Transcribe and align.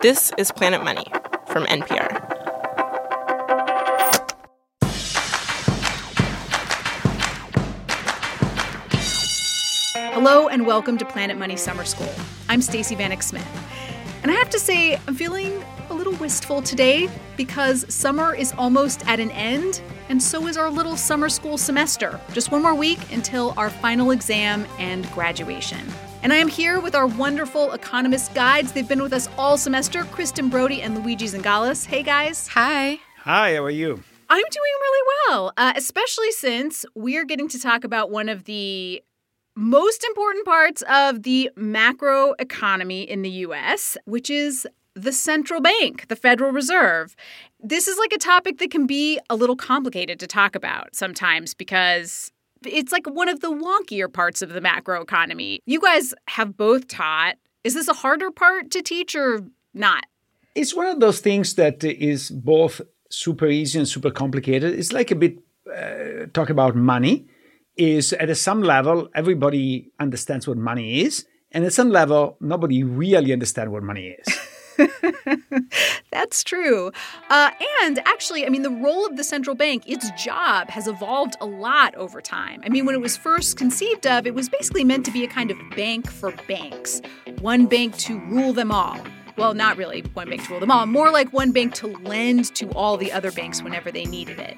This 0.00 0.32
is 0.38 0.50
Planet 0.50 0.82
Money 0.82 1.04
from 1.48 1.66
NPR. 1.66 2.08
Hello 10.14 10.48
and 10.48 10.66
welcome 10.66 10.96
to 10.96 11.04
Planet 11.04 11.36
Money 11.36 11.56
Summer 11.56 11.84
School. 11.84 12.08
I'm 12.48 12.62
Stacey 12.62 12.96
Vanek 12.96 13.22
Smith. 13.22 13.46
And 14.22 14.30
I 14.30 14.34
have 14.36 14.48
to 14.48 14.58
say, 14.58 14.98
I'm 15.06 15.14
feeling 15.14 15.62
a 15.90 15.94
little 15.94 16.14
wistful 16.14 16.62
today 16.62 17.10
because 17.36 17.84
summer 17.92 18.34
is 18.34 18.54
almost 18.56 19.06
at 19.06 19.20
an 19.20 19.30
end, 19.32 19.82
and 20.08 20.22
so 20.22 20.46
is 20.46 20.56
our 20.56 20.70
little 20.70 20.96
summer 20.96 21.28
school 21.28 21.58
semester. 21.58 22.18
Just 22.32 22.50
one 22.50 22.62
more 22.62 22.74
week 22.74 23.12
until 23.12 23.52
our 23.58 23.68
final 23.68 24.12
exam 24.12 24.66
and 24.78 25.10
graduation. 25.12 25.86
And 26.22 26.34
I 26.34 26.36
am 26.36 26.48
here 26.48 26.80
with 26.80 26.94
our 26.94 27.06
wonderful 27.06 27.72
economist 27.72 28.34
guides. 28.34 28.72
They've 28.72 28.86
been 28.86 29.00
with 29.00 29.14
us 29.14 29.26
all 29.38 29.56
semester 29.56 30.04
Kristen 30.04 30.50
Broady 30.50 30.82
and 30.82 30.98
Luigi 30.98 31.24
Zingales. 31.24 31.86
Hey, 31.86 32.02
guys. 32.02 32.46
Hi. 32.48 32.98
Hi, 33.20 33.54
how 33.54 33.64
are 33.64 33.70
you? 33.70 34.02
I'm 34.28 34.44
doing 34.50 34.74
really 34.80 35.08
well, 35.28 35.52
uh, 35.56 35.72
especially 35.76 36.30
since 36.32 36.84
we're 36.94 37.24
getting 37.24 37.48
to 37.48 37.58
talk 37.58 37.84
about 37.84 38.10
one 38.10 38.28
of 38.28 38.44
the 38.44 39.02
most 39.56 40.04
important 40.04 40.44
parts 40.44 40.82
of 40.90 41.22
the 41.22 41.50
macro 41.56 42.34
economy 42.38 43.02
in 43.02 43.22
the 43.22 43.30
US, 43.30 43.96
which 44.04 44.28
is 44.28 44.68
the 44.94 45.12
central 45.12 45.62
bank, 45.62 46.08
the 46.08 46.16
Federal 46.16 46.52
Reserve. 46.52 47.16
This 47.58 47.88
is 47.88 47.96
like 47.96 48.12
a 48.12 48.18
topic 48.18 48.58
that 48.58 48.70
can 48.70 48.86
be 48.86 49.18
a 49.30 49.36
little 49.36 49.56
complicated 49.56 50.20
to 50.20 50.26
talk 50.26 50.54
about 50.54 50.94
sometimes 50.94 51.54
because 51.54 52.30
it's 52.66 52.92
like 52.92 53.06
one 53.06 53.28
of 53.28 53.40
the 53.40 53.50
wonkier 53.50 54.12
parts 54.12 54.42
of 54.42 54.50
the 54.50 54.60
macroeconomy. 54.60 55.58
You 55.66 55.80
guys 55.80 56.14
have 56.28 56.56
both 56.56 56.88
taught. 56.88 57.36
Is 57.64 57.74
this 57.74 57.88
a 57.88 57.94
harder 57.94 58.30
part 58.30 58.70
to 58.72 58.82
teach 58.82 59.14
or 59.14 59.40
not? 59.74 60.04
It's 60.54 60.74
one 60.74 60.86
of 60.86 61.00
those 61.00 61.20
things 61.20 61.54
that 61.54 61.84
is 61.84 62.30
both 62.30 62.80
super 63.10 63.46
easy 63.46 63.78
and 63.78 63.88
super 63.88 64.10
complicated. 64.10 64.78
It's 64.78 64.92
like 64.92 65.10
a 65.10 65.14
bit 65.14 65.38
uh, 65.70 66.26
talk 66.32 66.50
about 66.50 66.74
money 66.74 67.26
is 67.76 68.12
at 68.14 68.28
a 68.28 68.34
some 68.34 68.62
level 68.62 69.08
everybody 69.14 69.90
understands 70.00 70.46
what 70.48 70.56
money 70.56 71.02
is 71.02 71.26
and 71.52 71.64
at 71.64 71.72
some 71.72 71.90
level 71.90 72.36
nobody 72.40 72.82
really 72.82 73.32
understands 73.32 73.70
what 73.70 73.82
money 73.82 74.16
is 74.18 74.38
That's 76.10 76.44
true. 76.44 76.92
Uh, 77.28 77.50
and 77.82 77.98
actually, 78.00 78.46
I 78.46 78.48
mean, 78.48 78.62
the 78.62 78.70
role 78.70 79.06
of 79.06 79.16
the 79.16 79.24
central 79.24 79.56
bank, 79.56 79.84
its 79.86 80.10
job 80.22 80.68
has 80.70 80.86
evolved 80.86 81.36
a 81.40 81.46
lot 81.46 81.94
over 81.94 82.20
time. 82.20 82.60
I 82.64 82.68
mean, 82.68 82.86
when 82.86 82.94
it 82.94 83.00
was 83.00 83.16
first 83.16 83.56
conceived 83.56 84.06
of, 84.06 84.26
it 84.26 84.34
was 84.34 84.48
basically 84.48 84.84
meant 84.84 85.04
to 85.06 85.10
be 85.10 85.24
a 85.24 85.28
kind 85.28 85.50
of 85.50 85.58
bank 85.76 86.10
for 86.10 86.32
banks, 86.48 87.00
one 87.40 87.66
bank 87.66 87.96
to 87.98 88.18
rule 88.20 88.52
them 88.52 88.70
all. 88.70 88.98
Well, 89.36 89.54
not 89.54 89.78
really 89.78 90.02
one 90.12 90.28
bank 90.28 90.44
to 90.44 90.50
rule 90.50 90.60
them 90.60 90.70
all, 90.70 90.84
more 90.86 91.10
like 91.10 91.32
one 91.32 91.50
bank 91.52 91.72
to 91.76 91.86
lend 91.86 92.54
to 92.56 92.70
all 92.72 92.98
the 92.98 93.10
other 93.10 93.32
banks 93.32 93.62
whenever 93.62 93.90
they 93.90 94.04
needed 94.04 94.38
it. 94.38 94.56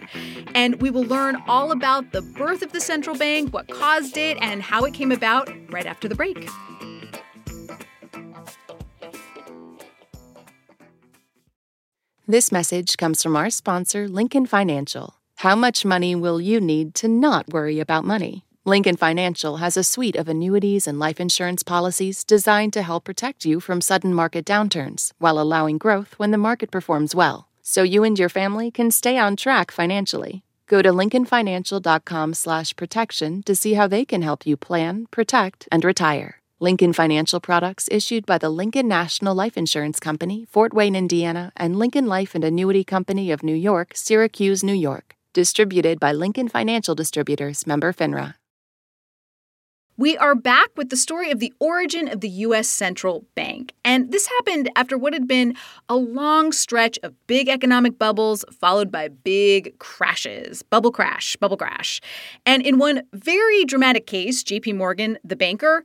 And 0.54 0.80
we 0.80 0.90
will 0.90 1.04
learn 1.04 1.36
all 1.46 1.70
about 1.70 2.10
the 2.10 2.22
birth 2.22 2.62
of 2.62 2.72
the 2.72 2.80
central 2.80 3.16
bank, 3.16 3.52
what 3.52 3.68
caused 3.68 4.16
it, 4.16 4.38
and 4.40 4.60
how 4.60 4.84
it 4.84 4.92
came 4.92 5.12
about 5.12 5.48
right 5.70 5.86
after 5.86 6.08
the 6.08 6.16
break. 6.16 6.48
This 12.32 12.48
message 12.50 12.96
comes 12.96 13.22
from 13.22 13.36
our 13.36 13.50
sponsor, 13.50 14.08
Lincoln 14.08 14.46
Financial. 14.46 15.16
How 15.44 15.54
much 15.54 15.84
money 15.84 16.14
will 16.14 16.40
you 16.40 16.62
need 16.62 16.94
to 16.94 17.06
not 17.06 17.52
worry 17.52 17.78
about 17.78 18.06
money? 18.06 18.46
Lincoln 18.64 18.96
Financial 18.96 19.58
has 19.58 19.76
a 19.76 19.84
suite 19.84 20.16
of 20.16 20.30
annuities 20.30 20.86
and 20.86 20.98
life 20.98 21.20
insurance 21.20 21.62
policies 21.62 22.24
designed 22.24 22.72
to 22.72 22.80
help 22.80 23.04
protect 23.04 23.44
you 23.44 23.60
from 23.60 23.82
sudden 23.82 24.14
market 24.14 24.46
downturns 24.46 25.12
while 25.18 25.38
allowing 25.38 25.76
growth 25.76 26.18
when 26.18 26.30
the 26.30 26.38
market 26.38 26.70
performs 26.70 27.14
well, 27.14 27.48
so 27.60 27.82
you 27.82 28.02
and 28.02 28.18
your 28.18 28.30
family 28.30 28.70
can 28.70 28.90
stay 28.90 29.18
on 29.18 29.36
track 29.36 29.70
financially. 29.70 30.42
Go 30.68 30.80
to 30.80 30.88
lincolnfinancial.com/protection 30.88 33.42
to 33.42 33.54
see 33.54 33.74
how 33.74 33.86
they 33.86 34.06
can 34.06 34.22
help 34.22 34.46
you 34.46 34.56
plan, 34.56 35.06
protect, 35.10 35.68
and 35.70 35.84
retire. 35.84 36.41
Lincoln 36.62 36.92
Financial 36.92 37.40
products 37.40 37.88
issued 37.90 38.24
by 38.24 38.38
the 38.38 38.48
Lincoln 38.48 38.86
National 38.86 39.34
Life 39.34 39.56
Insurance 39.56 39.98
Company, 39.98 40.46
Fort 40.48 40.72
Wayne, 40.72 40.94
Indiana, 40.94 41.50
and 41.56 41.74
Lincoln 41.74 42.06
Life 42.06 42.36
and 42.36 42.44
Annuity 42.44 42.84
Company 42.84 43.32
of 43.32 43.42
New 43.42 43.56
York, 43.56 43.96
Syracuse, 43.96 44.62
New 44.62 44.72
York. 44.72 45.16
Distributed 45.32 45.98
by 45.98 46.12
Lincoln 46.12 46.48
Financial 46.48 46.94
Distributors, 46.94 47.66
member 47.66 47.92
FINRA. 47.92 48.34
We 49.96 50.16
are 50.16 50.36
back 50.36 50.68
with 50.76 50.90
the 50.90 50.96
story 50.96 51.32
of 51.32 51.40
the 51.40 51.52
origin 51.58 52.06
of 52.06 52.20
the 52.20 52.28
U.S. 52.28 52.68
Central 52.68 53.26
Bank. 53.34 53.74
And 53.84 54.12
this 54.12 54.28
happened 54.28 54.70
after 54.76 54.96
what 54.96 55.12
had 55.12 55.26
been 55.26 55.56
a 55.88 55.96
long 55.96 56.52
stretch 56.52 56.96
of 57.02 57.14
big 57.26 57.48
economic 57.48 57.98
bubbles, 57.98 58.44
followed 58.52 58.92
by 58.92 59.08
big 59.08 59.78
crashes. 59.80 60.62
Bubble 60.62 60.92
crash, 60.92 61.36
bubble 61.36 61.56
crash. 61.56 62.00
And 62.46 62.62
in 62.62 62.78
one 62.78 63.02
very 63.12 63.64
dramatic 63.64 64.06
case, 64.06 64.44
JP 64.44 64.76
Morgan, 64.76 65.18
the 65.24 65.36
banker, 65.36 65.82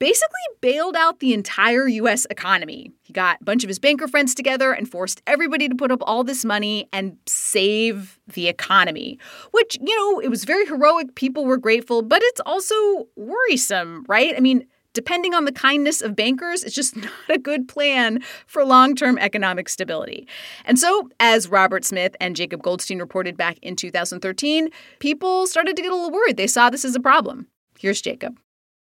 basically 0.00 0.40
bailed 0.60 0.96
out 0.96 1.20
the 1.20 1.32
entire 1.32 1.86
US 1.86 2.26
economy. 2.30 2.90
He 3.02 3.12
got 3.12 3.40
a 3.40 3.44
bunch 3.44 3.62
of 3.62 3.68
his 3.68 3.78
banker 3.78 4.08
friends 4.08 4.34
together 4.34 4.72
and 4.72 4.90
forced 4.90 5.22
everybody 5.28 5.68
to 5.68 5.74
put 5.76 5.92
up 5.92 6.02
all 6.02 6.24
this 6.24 6.44
money 6.44 6.88
and 6.92 7.16
save 7.26 8.18
the 8.26 8.48
economy. 8.48 9.20
Which, 9.52 9.78
you 9.80 9.96
know, 9.96 10.18
it 10.18 10.28
was 10.28 10.44
very 10.44 10.66
heroic. 10.66 11.14
People 11.14 11.44
were 11.44 11.58
grateful, 11.58 12.02
but 12.02 12.22
it's 12.24 12.40
also 12.44 12.74
worrisome, 13.14 14.04
right? 14.08 14.34
I 14.36 14.40
mean, 14.40 14.66
depending 14.94 15.34
on 15.34 15.44
the 15.44 15.52
kindness 15.52 16.00
of 16.00 16.16
bankers, 16.16 16.64
it's 16.64 16.74
just 16.74 16.96
not 16.96 17.12
a 17.28 17.38
good 17.38 17.68
plan 17.68 18.20
for 18.46 18.64
long 18.64 18.96
term 18.96 19.18
economic 19.18 19.68
stability. 19.68 20.26
And 20.64 20.78
so, 20.78 21.10
as 21.20 21.48
Robert 21.48 21.84
Smith 21.84 22.16
and 22.20 22.34
Jacob 22.34 22.62
Goldstein 22.62 22.98
reported 22.98 23.36
back 23.36 23.58
in 23.60 23.76
2013, 23.76 24.70
people 24.98 25.46
started 25.46 25.76
to 25.76 25.82
get 25.82 25.92
a 25.92 25.94
little 25.94 26.10
worried. 26.10 26.38
They 26.38 26.46
saw 26.46 26.70
this 26.70 26.86
as 26.86 26.96
a 26.96 27.00
problem. 27.00 27.48
Here's 27.78 28.00
Jacob. 28.00 28.38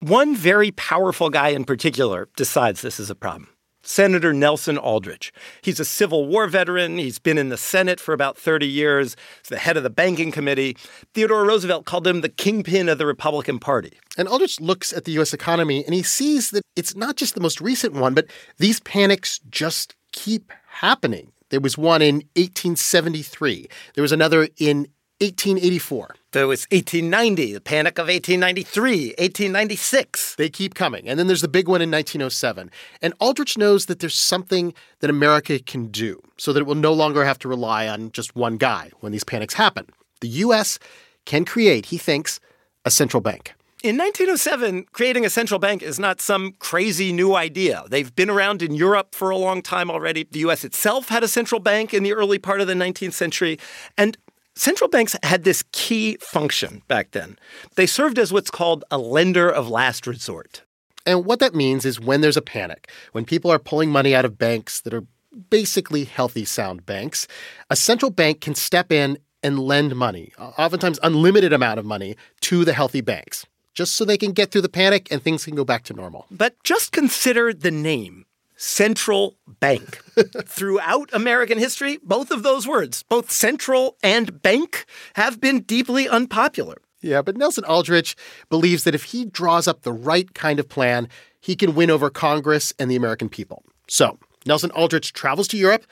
One 0.01 0.35
very 0.35 0.71
powerful 0.71 1.29
guy 1.29 1.49
in 1.49 1.63
particular 1.63 2.27
decides 2.35 2.81
this 2.81 2.99
is 2.99 3.11
a 3.11 3.15
problem. 3.15 3.49
Senator 3.83 4.33
Nelson 4.33 4.79
Aldrich. 4.79 5.31
He's 5.61 5.79
a 5.79 5.85
Civil 5.85 6.27
War 6.27 6.47
veteran. 6.47 6.97
He's 6.97 7.19
been 7.19 7.37
in 7.37 7.49
the 7.49 7.57
Senate 7.57 7.99
for 7.99 8.11
about 8.11 8.35
30 8.35 8.65
years. 8.65 9.15
He's 9.43 9.49
the 9.49 9.59
head 9.59 9.77
of 9.77 9.83
the 9.83 9.91
banking 9.91 10.31
committee. 10.31 10.75
Theodore 11.13 11.45
Roosevelt 11.45 11.85
called 11.85 12.07
him 12.07 12.21
the 12.21 12.29
kingpin 12.29 12.89
of 12.89 12.97
the 12.97 13.05
Republican 13.05 13.59
Party. 13.59 13.93
And 14.17 14.27
Aldrich 14.27 14.59
looks 14.59 14.91
at 14.91 15.05
the 15.05 15.11
U.S. 15.13 15.35
economy 15.35 15.85
and 15.85 15.93
he 15.93 16.01
sees 16.01 16.49
that 16.49 16.63
it's 16.75 16.95
not 16.95 17.15
just 17.15 17.35
the 17.35 17.41
most 17.41 17.61
recent 17.61 17.93
one, 17.93 18.15
but 18.15 18.25
these 18.57 18.79
panics 18.79 19.39
just 19.51 19.93
keep 20.13 20.51
happening. 20.67 21.31
There 21.49 21.59
was 21.59 21.77
one 21.77 22.01
in 22.01 22.15
1873, 22.37 23.67
there 23.93 24.01
was 24.01 24.11
another 24.11 24.47
in 24.57 24.87
1884. 25.21 26.15
There 26.31 26.47
was 26.47 26.65
1890, 26.71 27.53
the 27.53 27.61
Panic 27.61 27.99
of 27.99 28.07
1893, 28.07 29.09
1896. 29.19 30.35
They 30.35 30.49
keep 30.49 30.73
coming. 30.73 31.07
And 31.07 31.19
then 31.19 31.27
there's 31.27 31.41
the 31.41 31.47
big 31.47 31.67
one 31.67 31.81
in 31.81 31.91
1907. 31.91 32.71
And 33.01 33.13
Aldrich 33.19 33.57
knows 33.57 33.85
that 33.85 33.99
there's 33.99 34.15
something 34.15 34.73
that 34.99 35.09
America 35.09 35.59
can 35.59 35.87
do 35.87 36.21
so 36.37 36.51
that 36.53 36.61
it 36.61 36.65
will 36.65 36.75
no 36.75 36.93
longer 36.93 37.23
have 37.23 37.37
to 37.39 37.47
rely 37.47 37.87
on 37.87 38.11
just 38.11 38.35
one 38.35 38.57
guy 38.57 38.91
when 39.01 39.11
these 39.11 39.23
panics 39.23 39.53
happen. 39.53 39.85
The 40.21 40.29
U.S. 40.29 40.79
can 41.25 41.45
create, 41.45 41.87
he 41.87 41.97
thinks, 41.97 42.39
a 42.83 42.91
central 42.91 43.21
bank. 43.21 43.53
In 43.83 43.97
1907, 43.97 44.85
creating 44.91 45.25
a 45.25 45.29
central 45.29 45.59
bank 45.59 45.81
is 45.81 45.99
not 45.99 46.21
some 46.21 46.53
crazy 46.59 47.11
new 47.11 47.35
idea. 47.35 47.83
They've 47.89 48.15
been 48.15 48.29
around 48.29 48.61
in 48.61 48.75
Europe 48.75 49.15
for 49.15 49.31
a 49.31 49.37
long 49.37 49.63
time 49.63 49.89
already. 49.89 50.27
The 50.29 50.39
US 50.41 50.63
itself 50.63 51.09
had 51.09 51.23
a 51.23 51.27
central 51.27 51.59
bank 51.59 51.91
in 51.91 52.03
the 52.03 52.13
early 52.13 52.37
part 52.37 52.61
of 52.61 52.67
the 52.67 52.75
19th 52.75 53.13
century. 53.13 53.57
And 53.97 54.17
Central 54.55 54.89
banks 54.89 55.15
had 55.23 55.43
this 55.43 55.63
key 55.71 56.17
function 56.19 56.81
back 56.87 57.11
then. 57.11 57.37
They 57.75 57.85
served 57.85 58.19
as 58.19 58.33
what's 58.33 58.51
called 58.51 58.83
a 58.91 58.97
lender 58.97 59.49
of 59.49 59.69
last 59.69 60.05
resort. 60.05 60.63
And 61.05 61.25
what 61.25 61.39
that 61.39 61.55
means 61.55 61.85
is 61.85 61.99
when 61.99 62.21
there's 62.21 62.37
a 62.37 62.41
panic, 62.41 62.91
when 63.13 63.25
people 63.25 63.49
are 63.49 63.59
pulling 63.59 63.89
money 63.89 64.13
out 64.13 64.25
of 64.25 64.37
banks 64.37 64.81
that 64.81 64.93
are 64.93 65.05
basically 65.49 66.03
healthy, 66.03 66.43
sound 66.43 66.85
banks, 66.85 67.27
a 67.69 67.75
central 67.75 68.11
bank 68.11 68.41
can 68.41 68.53
step 68.53 68.91
in 68.91 69.17
and 69.41 69.57
lend 69.57 69.95
money, 69.95 70.33
oftentimes 70.37 70.99
unlimited 71.01 71.53
amount 71.53 71.79
of 71.79 71.85
money, 71.85 72.15
to 72.41 72.65
the 72.65 72.73
healthy 72.73 73.01
banks, 73.01 73.45
just 73.73 73.95
so 73.95 74.05
they 74.05 74.17
can 74.17 74.33
get 74.33 74.51
through 74.51 74.61
the 74.61 74.69
panic 74.69 75.07
and 75.11 75.23
things 75.23 75.45
can 75.45 75.55
go 75.55 75.63
back 75.63 75.83
to 75.83 75.93
normal. 75.93 76.27
But 76.29 76.61
just 76.63 76.91
consider 76.91 77.53
the 77.53 77.71
name 77.71 78.25
central 78.61 79.37
bank. 79.59 79.99
Throughout 80.45 81.09
American 81.13 81.57
history, 81.57 81.99
both 82.03 82.29
of 82.29 82.43
those 82.43 82.67
words, 82.67 83.03
both 83.03 83.31
central 83.31 83.97
and 84.03 84.41
bank, 84.43 84.85
have 85.15 85.41
been 85.41 85.61
deeply 85.61 86.07
unpopular. 86.07 86.77
Yeah, 87.01 87.23
but 87.23 87.35
Nelson 87.35 87.63
Aldrich 87.65 88.15
believes 88.49 88.83
that 88.83 88.93
if 88.93 89.05
he 89.05 89.25
draws 89.25 89.67
up 89.67 89.81
the 89.81 89.91
right 89.91 90.31
kind 90.35 90.59
of 90.59 90.69
plan, 90.69 91.09
he 91.39 91.55
can 91.55 91.73
win 91.73 91.89
over 91.89 92.11
Congress 92.11 92.71
and 92.77 92.91
the 92.91 92.95
American 92.95 93.29
people. 93.29 93.63
So, 93.87 94.19
Nelson 94.45 94.69
Aldrich 94.71 95.13
travels 95.13 95.47
to 95.49 95.57
Europe 95.57 95.87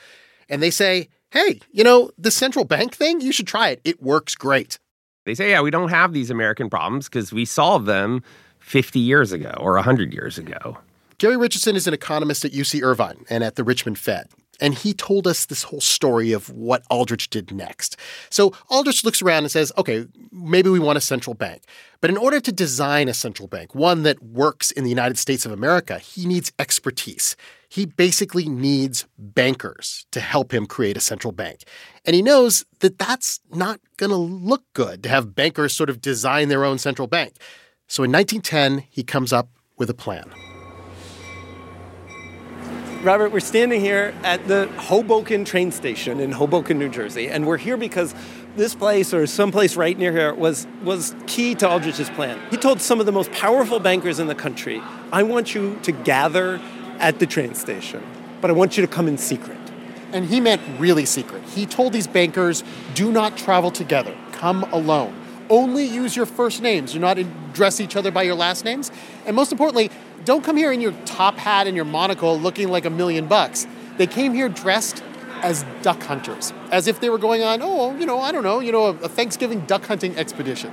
and 0.48 0.62
they 0.62 0.70
say, 0.70 1.08
hey, 1.32 1.60
you 1.72 1.82
know, 1.82 2.12
the 2.18 2.30
central 2.30 2.64
bank 2.64 2.94
thing, 2.94 3.20
you 3.20 3.32
should 3.32 3.48
try 3.48 3.70
it. 3.70 3.80
It 3.82 4.00
works 4.00 4.36
great. 4.36 4.78
They 5.26 5.34
say, 5.34 5.50
yeah, 5.50 5.60
we 5.60 5.72
don't 5.72 5.90
have 5.90 6.12
these 6.12 6.30
American 6.30 6.70
problems 6.70 7.08
because 7.08 7.32
we 7.32 7.44
solved 7.44 7.86
them 7.86 8.22
50 8.60 9.00
years 9.00 9.32
ago 9.32 9.54
or 9.58 9.74
100 9.74 10.12
years 10.12 10.38
ago. 10.38 10.78
Gary 11.20 11.36
Richardson 11.36 11.76
is 11.76 11.86
an 11.86 11.92
economist 11.92 12.46
at 12.46 12.52
UC 12.52 12.82
Irvine 12.82 13.26
and 13.28 13.44
at 13.44 13.56
the 13.56 13.62
Richmond 13.62 13.98
Fed. 13.98 14.28
And 14.58 14.74
he 14.74 14.94
told 14.94 15.26
us 15.26 15.44
this 15.44 15.64
whole 15.64 15.82
story 15.82 16.32
of 16.32 16.48
what 16.48 16.82
Aldrich 16.88 17.28
did 17.28 17.52
next. 17.52 17.98
So 18.30 18.54
Aldrich 18.70 19.04
looks 19.04 19.20
around 19.20 19.44
and 19.44 19.52
says, 19.52 19.70
okay, 19.76 20.06
maybe 20.32 20.70
we 20.70 20.78
want 20.78 20.96
a 20.96 21.00
central 21.02 21.34
bank. 21.34 21.64
But 22.00 22.08
in 22.08 22.16
order 22.16 22.40
to 22.40 22.50
design 22.50 23.06
a 23.06 23.12
central 23.12 23.48
bank, 23.48 23.74
one 23.74 24.02
that 24.04 24.22
works 24.22 24.70
in 24.70 24.82
the 24.82 24.88
United 24.88 25.18
States 25.18 25.44
of 25.44 25.52
America, 25.52 25.98
he 25.98 26.24
needs 26.24 26.52
expertise. 26.58 27.36
He 27.68 27.84
basically 27.84 28.48
needs 28.48 29.06
bankers 29.18 30.06
to 30.12 30.20
help 30.20 30.54
him 30.54 30.64
create 30.64 30.96
a 30.96 31.00
central 31.00 31.32
bank. 31.32 31.64
And 32.06 32.16
he 32.16 32.22
knows 32.22 32.64
that 32.78 32.98
that's 32.98 33.40
not 33.52 33.78
going 33.98 34.10
to 34.10 34.16
look 34.16 34.64
good 34.72 35.02
to 35.02 35.10
have 35.10 35.34
bankers 35.34 35.76
sort 35.76 35.90
of 35.90 36.00
design 36.00 36.48
their 36.48 36.64
own 36.64 36.78
central 36.78 37.08
bank. 37.08 37.34
So 37.88 38.04
in 38.04 38.10
1910, 38.10 38.86
he 38.88 39.02
comes 39.02 39.34
up 39.34 39.50
with 39.76 39.90
a 39.90 39.94
plan. 39.94 40.32
Robert, 43.02 43.32
we're 43.32 43.40
standing 43.40 43.80
here 43.80 44.12
at 44.24 44.46
the 44.46 44.66
Hoboken 44.76 45.46
train 45.46 45.72
station 45.72 46.20
in 46.20 46.32
Hoboken, 46.32 46.78
New 46.78 46.90
Jersey, 46.90 47.30
and 47.30 47.46
we're 47.46 47.56
here 47.56 47.78
because 47.78 48.14
this 48.56 48.74
place 48.74 49.14
or 49.14 49.26
someplace 49.26 49.74
right 49.74 49.98
near 49.98 50.12
here 50.12 50.34
was 50.34 50.66
was 50.84 51.14
key 51.26 51.54
to 51.54 51.66
Aldrich's 51.66 52.10
plan. 52.10 52.38
He 52.50 52.58
told 52.58 52.82
some 52.82 53.00
of 53.00 53.06
the 53.06 53.12
most 53.12 53.32
powerful 53.32 53.80
bankers 53.80 54.18
in 54.18 54.26
the 54.26 54.34
country, 54.34 54.82
"I 55.10 55.22
want 55.22 55.54
you 55.54 55.78
to 55.82 55.92
gather 55.92 56.60
at 56.98 57.20
the 57.20 57.26
train 57.26 57.54
station, 57.54 58.02
but 58.42 58.50
I 58.50 58.52
want 58.52 58.76
you 58.76 58.82
to 58.82 58.92
come 58.92 59.08
in 59.08 59.16
secret." 59.16 59.56
And 60.12 60.26
he 60.26 60.38
meant 60.38 60.60
really 60.78 61.06
secret. 61.06 61.40
He 61.54 61.64
told 61.64 61.94
these 61.94 62.06
bankers, 62.06 62.62
"Do 62.92 63.10
not 63.10 63.38
travel 63.38 63.70
together. 63.70 64.14
Come 64.32 64.64
alone. 64.72 65.14
Only 65.50 65.84
use 65.84 66.16
your 66.16 66.26
first 66.26 66.62
names. 66.62 66.92
Do 66.92 67.00
not 67.00 67.18
address 67.18 67.80
each 67.80 67.96
other 67.96 68.10
by 68.10 68.22
your 68.22 68.36
last 68.36 68.64
names. 68.64 68.90
And 69.26 69.36
most 69.36 69.52
importantly, 69.52 69.90
don't 70.24 70.44
come 70.44 70.56
here 70.56 70.72
in 70.72 70.80
your 70.80 70.92
top 71.04 71.36
hat 71.36 71.66
and 71.66 71.74
your 71.74 71.84
monocle 71.84 72.38
looking 72.38 72.68
like 72.68 72.84
a 72.84 72.90
million 72.90 73.26
bucks. 73.26 73.66
They 73.98 74.06
came 74.06 74.32
here 74.32 74.48
dressed 74.48 75.02
as 75.42 75.64
duck 75.82 76.02
hunters, 76.02 76.52
as 76.70 76.86
if 76.86 77.00
they 77.00 77.10
were 77.10 77.18
going 77.18 77.42
on, 77.42 77.60
oh, 77.62 77.96
you 77.96 78.06
know, 78.06 78.20
I 78.20 78.30
don't 78.30 78.42
know, 78.42 78.60
you 78.60 78.72
know, 78.72 78.86
a 78.86 79.08
Thanksgiving 79.08 79.66
duck 79.66 79.84
hunting 79.86 80.16
expedition. 80.16 80.70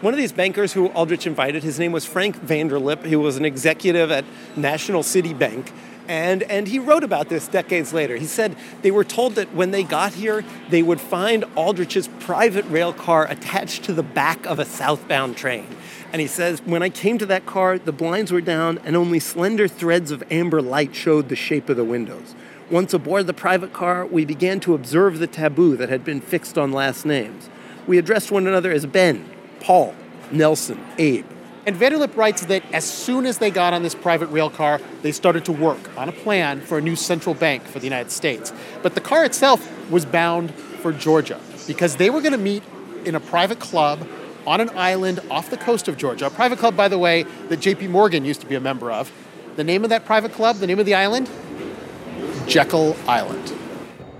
One 0.00 0.14
of 0.14 0.18
these 0.18 0.32
bankers 0.32 0.72
who 0.72 0.88
Aldrich 0.88 1.26
invited, 1.26 1.62
his 1.62 1.78
name 1.78 1.92
was 1.92 2.04
Frank 2.04 2.36
Vanderlip. 2.38 3.04
He 3.04 3.16
was 3.16 3.36
an 3.36 3.44
executive 3.44 4.10
at 4.10 4.24
National 4.56 5.02
City 5.02 5.34
Bank. 5.34 5.72
And, 6.08 6.42
and 6.44 6.66
he 6.66 6.78
wrote 6.78 7.04
about 7.04 7.28
this 7.28 7.46
decades 7.48 7.92
later. 7.92 8.16
He 8.16 8.24
said 8.24 8.56
they 8.80 8.90
were 8.90 9.04
told 9.04 9.34
that 9.34 9.54
when 9.54 9.70
they 9.72 9.82
got 9.82 10.14
here, 10.14 10.42
they 10.70 10.82
would 10.82 11.02
find 11.02 11.44
Aldrich's 11.54 12.08
private 12.18 12.64
rail 12.64 12.94
car 12.94 13.30
attached 13.30 13.84
to 13.84 13.92
the 13.92 14.02
back 14.02 14.46
of 14.46 14.58
a 14.58 14.64
southbound 14.64 15.36
train. 15.36 15.66
And 16.10 16.22
he 16.22 16.26
says, 16.26 16.62
When 16.62 16.82
I 16.82 16.88
came 16.88 17.18
to 17.18 17.26
that 17.26 17.44
car, 17.44 17.78
the 17.78 17.92
blinds 17.92 18.32
were 18.32 18.40
down 18.40 18.78
and 18.84 18.96
only 18.96 19.20
slender 19.20 19.68
threads 19.68 20.10
of 20.10 20.24
amber 20.30 20.62
light 20.62 20.94
showed 20.94 21.28
the 21.28 21.36
shape 21.36 21.68
of 21.68 21.76
the 21.76 21.84
windows. 21.84 22.34
Once 22.70 22.94
aboard 22.94 23.26
the 23.26 23.34
private 23.34 23.74
car, 23.74 24.06
we 24.06 24.24
began 24.24 24.60
to 24.60 24.74
observe 24.74 25.18
the 25.18 25.26
taboo 25.26 25.76
that 25.76 25.90
had 25.90 26.04
been 26.04 26.20
fixed 26.20 26.56
on 26.56 26.72
last 26.72 27.04
names. 27.04 27.50
We 27.86 27.98
addressed 27.98 28.30
one 28.30 28.46
another 28.46 28.70
as 28.72 28.86
Ben, 28.86 29.28
Paul, 29.60 29.94
Nelson, 30.30 30.78
Abe. 30.96 31.26
And 31.68 31.76
Vanderlip 31.76 32.16
writes 32.16 32.46
that 32.46 32.62
as 32.72 32.90
soon 32.90 33.26
as 33.26 33.36
they 33.36 33.50
got 33.50 33.74
on 33.74 33.82
this 33.82 33.94
private 33.94 34.28
rail 34.28 34.48
car, 34.48 34.80
they 35.02 35.12
started 35.12 35.44
to 35.44 35.52
work 35.52 35.94
on 35.98 36.08
a 36.08 36.12
plan 36.12 36.62
for 36.62 36.78
a 36.78 36.80
new 36.80 36.96
central 36.96 37.34
bank 37.34 37.62
for 37.64 37.78
the 37.78 37.84
United 37.84 38.10
States. 38.10 38.54
But 38.82 38.94
the 38.94 39.02
car 39.02 39.22
itself 39.22 39.70
was 39.90 40.06
bound 40.06 40.54
for 40.54 40.94
Georgia 40.94 41.38
because 41.66 41.96
they 41.96 42.08
were 42.08 42.22
going 42.22 42.32
to 42.32 42.38
meet 42.38 42.62
in 43.04 43.14
a 43.14 43.20
private 43.20 43.58
club 43.58 44.08
on 44.46 44.62
an 44.62 44.70
island 44.78 45.20
off 45.30 45.50
the 45.50 45.58
coast 45.58 45.88
of 45.88 45.98
Georgia. 45.98 46.28
A 46.28 46.30
private 46.30 46.58
club, 46.58 46.74
by 46.74 46.88
the 46.88 46.96
way, 46.96 47.24
that 47.50 47.60
JP 47.60 47.90
Morgan 47.90 48.24
used 48.24 48.40
to 48.40 48.46
be 48.46 48.54
a 48.54 48.60
member 48.60 48.90
of. 48.90 49.12
The 49.56 49.64
name 49.64 49.84
of 49.84 49.90
that 49.90 50.06
private 50.06 50.32
club, 50.32 50.56
the 50.56 50.66
name 50.66 50.78
of 50.78 50.86
the 50.86 50.94
island? 50.94 51.28
Jekyll 52.46 52.96
Island. 53.06 53.57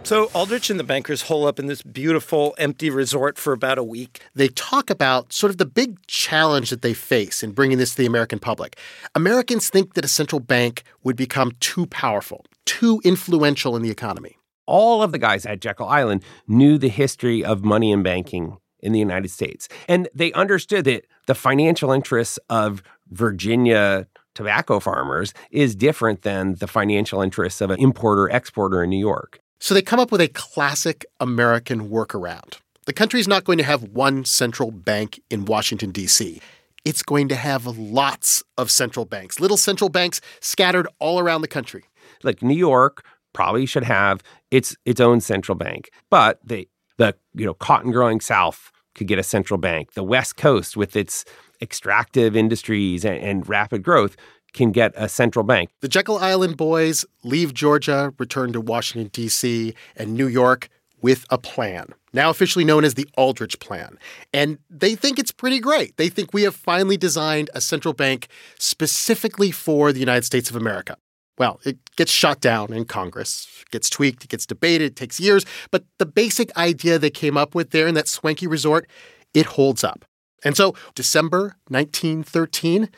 So 0.05 0.31
Aldrich 0.33 0.71
and 0.71 0.81
the 0.81 0.85
bankers 0.85 1.23
hole 1.23 1.47
up 1.47 1.59
in 1.59 1.67
this 1.67 1.83
beautiful 1.83 2.55
empty 2.57 2.89
resort 2.89 3.37
for 3.37 3.53
about 3.53 3.77
a 3.77 3.85
week. 3.85 4.23
They 4.35 4.49
talk 4.49 4.89
about 4.89 5.35
sort 5.35 5.51
of 5.51 5.59
the 5.59 5.67
big 5.67 5.99
challenge 6.07 6.71
that 6.71 6.81
they 6.81 6.95
face 6.95 7.43
in 7.43 7.53
bringing 7.53 7.77
this 7.77 7.91
to 7.91 7.99
the 7.99 8.07
American 8.07 8.39
public. 8.39 8.79
Americans 9.15 9.69
think 9.69 9.93
that 9.95 10.07
a 10.07 10.09
central 10.09 10.41
bank 10.41 10.83
would 11.05 11.15
become 11.15 11.53
too 11.61 11.85
powerful, 11.87 12.47
too 12.65 13.03
influential 13.05 13.77
in 13.77 13.83
the 13.83 13.91
economy. 13.91 14.39
All 14.65 15.03
of 15.03 15.13
the 15.13 15.19
guys 15.19 15.45
at 15.45 15.61
Jekyll 15.61 15.89
Island 15.89 16.23
knew 16.47 16.79
the 16.79 16.89
history 16.89 17.45
of 17.45 17.63
money 17.63 17.93
and 17.93 18.03
banking 18.03 18.57
in 18.81 18.93
the 18.93 18.99
United 18.99 19.31
States. 19.31 19.69
And 19.89 20.09
they 20.15 20.33
understood 20.33 20.87
that 20.87 21.05
the 21.27 21.35
financial 21.35 21.93
interests 21.93 22.39
of 22.49 22.83
Virginia 23.11 24.07
tobacco 24.35 24.81
farmers 24.81 25.35
is 25.51 25.75
different 25.75 26.23
than 26.23 26.55
the 26.55 26.67
financial 26.67 27.21
interests 27.21 27.61
of 27.61 27.71
an 27.71 27.81
importer 27.81 28.31
exporter 28.31 28.83
in 28.83 28.91
New 28.91 28.99
York. 28.99 29.41
So 29.61 29.75
they 29.75 29.83
come 29.83 30.01
up 30.01 30.13
with 30.13 30.21
a 30.21 30.29
classic 30.29 31.05
American 31.21 31.89
workaround. 31.89 32.59
The 32.87 32.93
country 32.93 33.21
is 33.21 33.29
not 33.29 33.45
going 33.45 33.59
to 33.59 33.65
have 33.65 33.83
one 33.83 34.25
central 34.25 34.71
bank 34.71 35.21
in 35.31 35.45
Washington, 35.45 35.91
D.C. 35.91 36.41
It's 36.85 37.03
going 37.03 37.29
to 37.29 37.35
have 37.35 37.67
lots 37.67 38.43
of 38.57 38.71
central 38.71 39.05
banks, 39.05 39.41
little 39.41 39.57
central 39.57 39.91
banks 39.91 40.21
scattered 40.41 40.87
all 40.99 41.19
around 41.19 41.43
the 41.43 41.49
country. 41.49 41.85
Like 42.23 42.43
New 42.43 42.57
York 42.57 43.05
probably 43.35 43.67
should 43.67 43.85
have 43.85 44.23
its 44.51 44.75
its 44.87 45.01
own 45.01 45.21
central 45.21 45.57
bank, 45.57 45.91
but 46.09 46.41
the 46.43 46.69
the 46.97 47.15
you 47.35 47.45
know 47.45 47.55
cotton 47.55 47.93
growing 47.93 48.21
South 48.21 48.73
could 48.95 49.07
get 49.07 49.19
a 49.19 49.23
central 49.23 49.59
bank. 49.59 49.93
The 49.93 50.03
West 50.03 50.37
Coast 50.37 50.77
with 50.77 50.97
its 50.97 51.25
extractive 51.61 52.37
industries 52.37 53.05
and, 53.05 53.19
and 53.19 53.49
rapid 53.49 53.83
growth 53.83 54.17
can 54.53 54.73
get 54.73 54.93
a 54.97 55.09
central 55.09 55.45
bank. 55.45 55.71
The 55.81 55.89
Jekyll 55.89 56.19
Island 56.19 56.57
boys 56.57 57.05
leave 57.23 57.55
Georgia, 57.55 58.13
return 58.19 58.53
to 58.53 58.61
Washington, 58.61 59.11
D.C., 59.13 59.75
and 59.97 60.15
New 60.15 60.27
York 60.27 60.69
with 61.01 61.27
a 61.31 61.39
plan, 61.39 61.95
now 62.13 62.31
officially 62.31 62.65
known 62.65 62.85
as 62.85 62.95
the 62.95 63.09
Aldrich 63.17 63.61
Plan. 63.61 63.99
And 64.33 64.59
they 64.69 64.95
think 64.95 65.19
it's 65.19 65.31
pretty 65.31 65.61
great. 65.61 65.97
They 65.97 66.09
think 66.09 66.33
we 66.33 66.43
have 66.43 66.57
finally 66.57 66.97
designed 66.97 67.51
a 67.55 67.61
central 67.61 67.95
bank 67.95 68.29
specifically 68.59 69.51
for 69.51 69.93
the 69.93 70.01
United 70.01 70.25
States 70.25 70.51
of 70.51 70.57
America. 70.57 70.97
Well, 71.39 71.61
it 71.65 71.79
gets 71.95 72.11
shot 72.11 72.41
down 72.41 72.73
in 72.73 72.85
Congress, 72.85 73.65
gets 73.71 73.89
tweaked, 73.89 74.25
it 74.25 74.31
gets 74.31 74.45
debated, 74.45 74.87
it 74.87 74.97
takes 74.97 75.21
years, 75.21 75.47
but 75.71 75.85
the 75.99 76.07
basic 76.07 76.57
idea 76.57 76.99
they 76.99 77.11
came 77.11 77.37
up 77.37 77.55
with 77.55 77.71
there 77.71 77.87
in 77.87 77.95
that 77.95 78.09
swanky 78.09 78.49
resort, 78.49 78.89
it 79.35 79.47
holds 79.47 79.85
up. 79.85 80.05
And 80.45 80.57
so, 80.57 80.75
December 80.95 81.57
1913, 81.69 82.89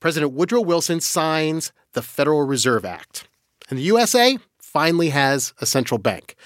President 0.00 0.32
Woodrow 0.32 0.60
Wilson 0.60 1.00
signs 1.00 1.72
the 1.92 2.02
Federal 2.02 2.42
Reserve 2.42 2.84
Act. 2.84 3.28
And 3.68 3.78
the 3.78 3.84
USA 3.84 4.38
finally 4.60 5.08
has 5.10 5.52
a 5.60 5.66
central 5.66 5.98
bank. 5.98 6.36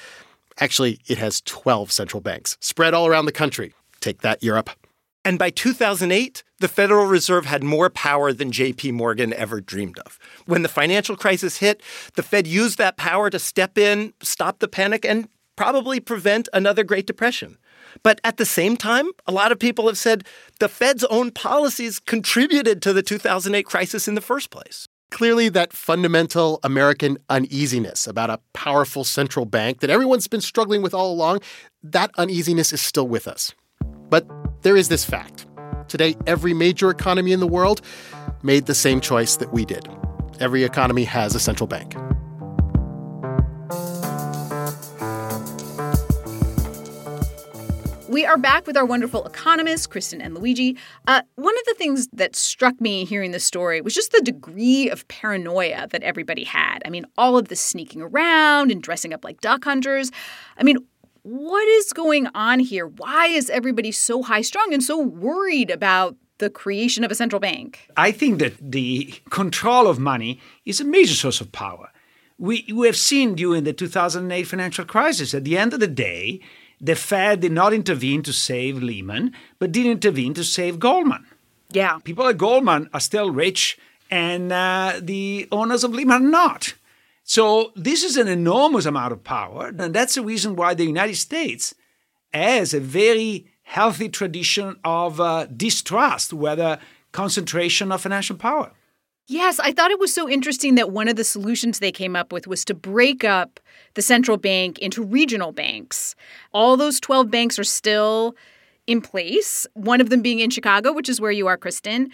Actually, 0.59 1.01
it 1.07 1.19
has 1.19 1.41
12 1.43 1.93
central 1.93 2.21
banks 2.21 2.57
spread 2.61 2.95
all 2.95 3.07
around 3.07 3.27
the 3.27 3.33
country. 3.33 3.73
Take 4.01 4.23
that, 4.23 4.43
Europe. 4.43 4.71
And 5.25 5.39
by 5.39 5.51
2008, 5.51 6.43
the 6.59 6.69
Federal 6.69 7.07
Reserve 7.07 7.47
had 7.47 7.63
more 7.63 7.91
power 7.91 8.33
than 8.33 8.51
JP 8.51 8.93
Morgan 8.93 9.33
ever 9.35 9.61
dreamed 9.61 9.99
of. 10.01 10.19
When 10.47 10.63
the 10.63 10.69
financial 10.69 11.17
crisis 11.17 11.59
hit, 11.59 11.81
the 12.15 12.23
Fed 12.23 12.47
used 12.47 12.79
that 12.79 12.97
power 12.97 13.31
to 13.31 13.39
step 13.39 13.79
in, 13.79 14.15
stop 14.23 14.59
the 14.59 14.69
panic, 14.69 15.05
and 15.05 15.29
probably 15.57 16.01
prevent 16.01 16.49
another 16.53 16.83
Great 16.83 17.07
Depression. 17.07 17.59
But 18.03 18.21
at 18.25 18.37
the 18.37 18.47
same 18.47 18.77
time, 18.77 19.11
a 19.27 19.33
lot 19.33 19.53
of 19.53 19.59
people 19.59 19.87
have 19.87 19.99
said 19.99 20.25
the 20.61 20.69
Fed's 20.69 21.05
own 21.05 21.31
policies 21.31 21.99
contributed 21.99 22.83
to 22.83 22.93
the 22.93 23.03
2008 23.03 23.65
crisis 23.65 24.09
in 24.09 24.15
the 24.15 24.21
first 24.21 24.51
place. 24.51 24.89
Clearly, 25.11 25.51
that 25.51 25.75
fundamental 25.75 26.59
American 26.63 27.19
uneasiness 27.29 28.07
about 28.07 28.31
a 28.31 28.41
powerful 28.55 29.05
central 29.05 29.45
bank 29.45 29.81
that 29.81 29.91
everyone's 29.91 30.27
been 30.27 30.41
struggling 30.41 30.81
with 30.81 30.95
all 30.95 31.13
along, 31.13 31.41
that 31.83 32.11
uneasiness 32.17 32.73
is 32.73 32.81
still 32.81 33.07
with 33.07 33.29
us. 33.29 33.53
But 34.09 34.27
there 34.63 34.77
is 34.77 34.89
this 34.89 35.05
fact. 35.05 35.47
Today, 35.89 36.17
every 36.27 36.55
major 36.55 36.89
economy 36.89 37.33
in 37.33 37.41
the 37.41 37.47
world 37.47 37.83
made 38.43 38.65
the 38.65 38.75
same 38.75 39.01
choice 39.03 39.37
that 39.37 39.53
we 39.53 39.67
did. 39.67 39.87
Every 40.41 40.65
economy 40.65 41.05
has 41.05 41.35
a 41.35 41.41
central 41.41 41.67
bank. 41.67 41.95
We 48.13 48.27
are 48.27 48.37
back 48.37 48.67
with 48.67 48.77
our 48.77 48.85
wonderful 48.85 49.25
economists, 49.25 49.87
Kristen 49.87 50.21
and 50.21 50.35
Luigi. 50.35 50.77
Uh, 51.07 51.23
one 51.37 51.55
of 51.59 51.65
the 51.65 51.73
things 51.79 52.09
that 52.13 52.37
struck 52.37 52.79
me 52.79 53.07
hearing 53.07 53.31
this 53.31 53.43
story 53.43 53.81
was 53.81 53.95
just 53.95 54.13
the 54.13 54.21
degree 54.21 54.91
of 54.91 55.09
paranoia 55.09 55.89
that 55.89 56.03
everybody 56.03 56.45
had. 56.45 56.81
I 56.85 56.91
mean, 56.91 57.07
all 57.17 57.39
of 57.39 57.49
the 57.49 57.57
sneaking 57.57 58.03
around 58.03 58.71
and 58.71 58.83
dressing 58.83 59.15
up 59.15 59.25
like 59.25 59.41
duck 59.41 59.65
hunters. 59.65 60.11
I 60.59 60.63
mean, 60.63 60.77
what 61.23 61.67
is 61.67 61.95
going 61.95 62.27
on 62.35 62.59
here? 62.61 62.87
Why 62.87 63.29
is 63.29 63.49
everybody 63.49 63.91
so 63.91 64.23
high 64.23 64.43
strung 64.43 64.75
and 64.75 64.83
so 64.83 64.99
worried 64.99 65.71
about 65.71 66.15
the 66.37 66.51
creation 66.51 67.05
of 67.05 67.11
a 67.11 67.15
central 67.15 67.41
bank? 67.41 67.89
I 67.97 68.13
think 68.13 68.41
that 68.41 68.57
the 68.61 69.15
control 69.31 69.87
of 69.87 69.99
money 69.99 70.39
is 70.67 70.83
a 70.83 70.85
major 70.85 71.15
source 71.15 71.41
of 71.41 71.51
power. 71.51 71.91
We, 72.37 72.67
we 72.75 72.87
have 72.89 72.97
seen 72.99 73.37
during 73.37 73.65
the 73.65 73.73
2008 73.73 74.43
financial 74.43 74.85
crisis, 74.85 75.33
at 75.33 75.45
the 75.45 75.57
end 75.57 75.73
of 75.73 75.81
the 75.81 75.87
day, 75.87 76.43
the 76.83 76.97
Fed 76.97 77.41
did 77.41 77.53
not 77.53 77.73
intervene 77.73 78.23
to 78.25 78.33
save 78.33 78.83
Lehman, 78.83 79.33
but 79.61 79.71
did 79.71 79.87
intervene 79.87 80.35
to 80.35 80.43
save 80.43 80.81
Goldman. 80.81 81.25
Yeah. 81.71 81.99
People 82.03 82.27
at 82.27 82.37
Goldman 82.37 82.91
are 82.93 83.01
still 83.01 83.31
rich 83.31 83.79
and 84.11 84.53
uh, 84.53 85.01
the 85.01 85.49
owners 85.51 85.85
of 85.85 85.95
Lehman 85.95 86.27
are 86.27 86.31
not. 86.31 86.75
So 87.25 87.73
this 87.77 88.03
is 88.03 88.17
an 88.17 88.29
enormous 88.29 88.85
amount 88.85 89.13
of 89.13 89.25
power, 89.25 89.73
and 89.79 89.95
that's 89.95 90.17
the 90.17 90.23
reason 90.23 90.57
why 90.57 90.75
the 90.75 90.85
United 90.85 91.17
States 91.17 91.75
has 92.35 92.75
a 92.75 92.81
very 92.81 93.47
healthy 93.63 94.09
tradition 94.09 94.77
of 94.85 95.21
uh, 95.21 95.47
distrust, 95.47 96.33
whether 96.33 96.79
concentration 97.13 97.93
of 97.93 98.03
financial 98.03 98.37
power. 98.37 98.73
Yes, 99.29 99.61
I 99.61 99.73
thought 99.73 99.91
it 99.91 100.01
was 100.01 100.13
so 100.13 100.29
interesting 100.29 100.75
that 100.75 100.91
one 100.91 101.09
of 101.09 101.17
the 101.17 101.25
solutions 101.25 101.79
they 101.79 101.93
came 101.93 102.17
up 102.17 102.33
with 102.33 102.47
was 102.47 102.65
to 102.67 102.75
break 102.75 103.25
up 103.25 103.61
the 103.95 104.03
central 104.03 104.37
bank 104.37 104.79
into 104.81 105.03
regional 105.03 105.53
banks. 105.53 106.15
All 106.53 106.77
those 106.77 106.99
12 107.01 107.31
banks 107.31 107.59
are 107.59 107.65
still 107.65 108.35
in 108.89 109.01
place, 109.01 109.65
one 109.75 110.01
of 110.01 110.11
them 110.11 110.23
being 110.23 110.41
in 110.41 110.51
Chicago, 110.51 110.93
which 110.93 111.09
is 111.09 111.21
where 111.21 111.31
you 111.31 111.47
are, 111.47 111.57
Kristen. 111.57 112.11